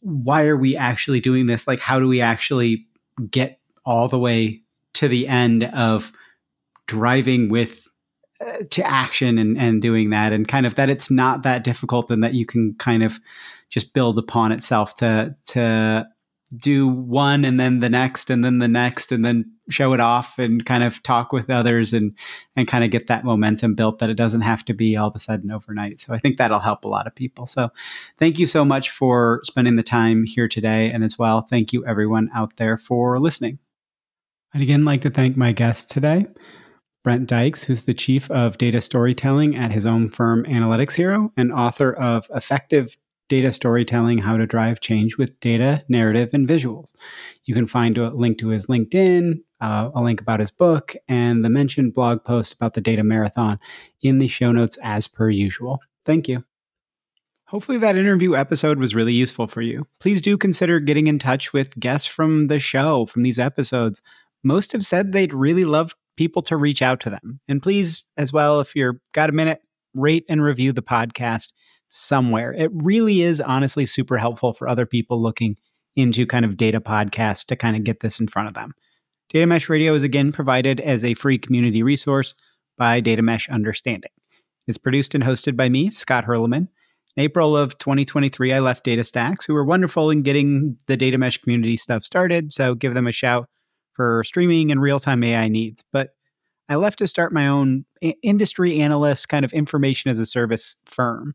[0.00, 1.66] why are we actually doing this?
[1.66, 2.86] Like, how do we actually
[3.30, 4.62] get all the way
[4.94, 6.12] to the end of
[6.86, 7.88] driving with
[8.40, 12.10] uh, to action and, and doing that and kind of that it's not that difficult
[12.10, 13.18] and that you can kind of
[13.70, 16.06] just build upon itself to to
[16.56, 20.38] do one and then the next and then the next and then show it off
[20.38, 22.16] and kind of talk with others and
[22.54, 25.16] and kind of get that momentum built that it doesn't have to be all of
[25.16, 25.98] a sudden overnight.
[25.98, 27.46] So i think that'll help a lot of people.
[27.46, 27.70] So
[28.16, 30.90] thank you so much for spending the time here today.
[30.90, 33.58] And as well thank you everyone out there for listening.
[34.54, 36.26] I'd again like to thank my guest today
[37.02, 41.52] Brent Dykes, who's the chief of data storytelling at his own firm Analytics Hero and
[41.52, 42.96] author of Effective
[43.28, 46.92] data storytelling, how to drive change with data, narrative, and visuals.
[47.44, 51.44] You can find a link to his LinkedIn, uh, a link about his book, and
[51.44, 53.58] the mentioned blog post about the data marathon
[54.02, 55.80] in the show notes as per usual.
[56.04, 56.44] Thank you.
[57.48, 59.86] Hopefully, that interview episode was really useful for you.
[60.00, 64.02] Please do consider getting in touch with guests from the show, from these episodes.
[64.42, 67.40] Most have said they'd really love people to reach out to them.
[67.46, 69.60] And please, as well, if you're got a minute,
[69.94, 71.52] rate and review the podcast
[71.90, 72.52] somewhere.
[72.52, 75.56] It really is honestly super helpful for other people looking
[75.94, 78.74] into kind of data podcasts to kind of get this in front of them.
[79.30, 82.34] Data Mesh Radio is again provided as a free community resource
[82.76, 84.10] by Data Mesh Understanding.
[84.66, 86.68] It's produced and hosted by me, Scott Hirleman.
[87.16, 91.38] In April of 2023, I left DataStax, who were wonderful in getting the Data Mesh
[91.38, 92.52] community stuff started.
[92.52, 93.48] So give them a shout
[93.94, 95.82] for streaming and real time AI needs.
[95.92, 96.10] But
[96.68, 97.86] I left to start my own
[98.22, 101.34] industry analyst kind of information as a service firm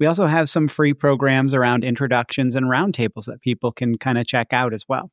[0.00, 4.26] we also have some free programs around introductions and roundtables that people can kind of
[4.26, 5.10] check out as well.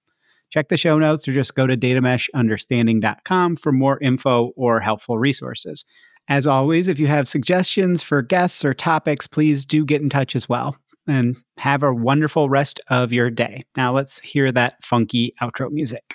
[0.50, 5.86] Check the show notes or just go to datameshunderstanding.com for more info or helpful resources.
[6.28, 10.36] As always, if you have suggestions for guests or topics, please do get in touch
[10.36, 10.76] as well.
[11.08, 13.64] And have a wonderful rest of your day.
[13.76, 16.14] Now let's hear that funky outro music.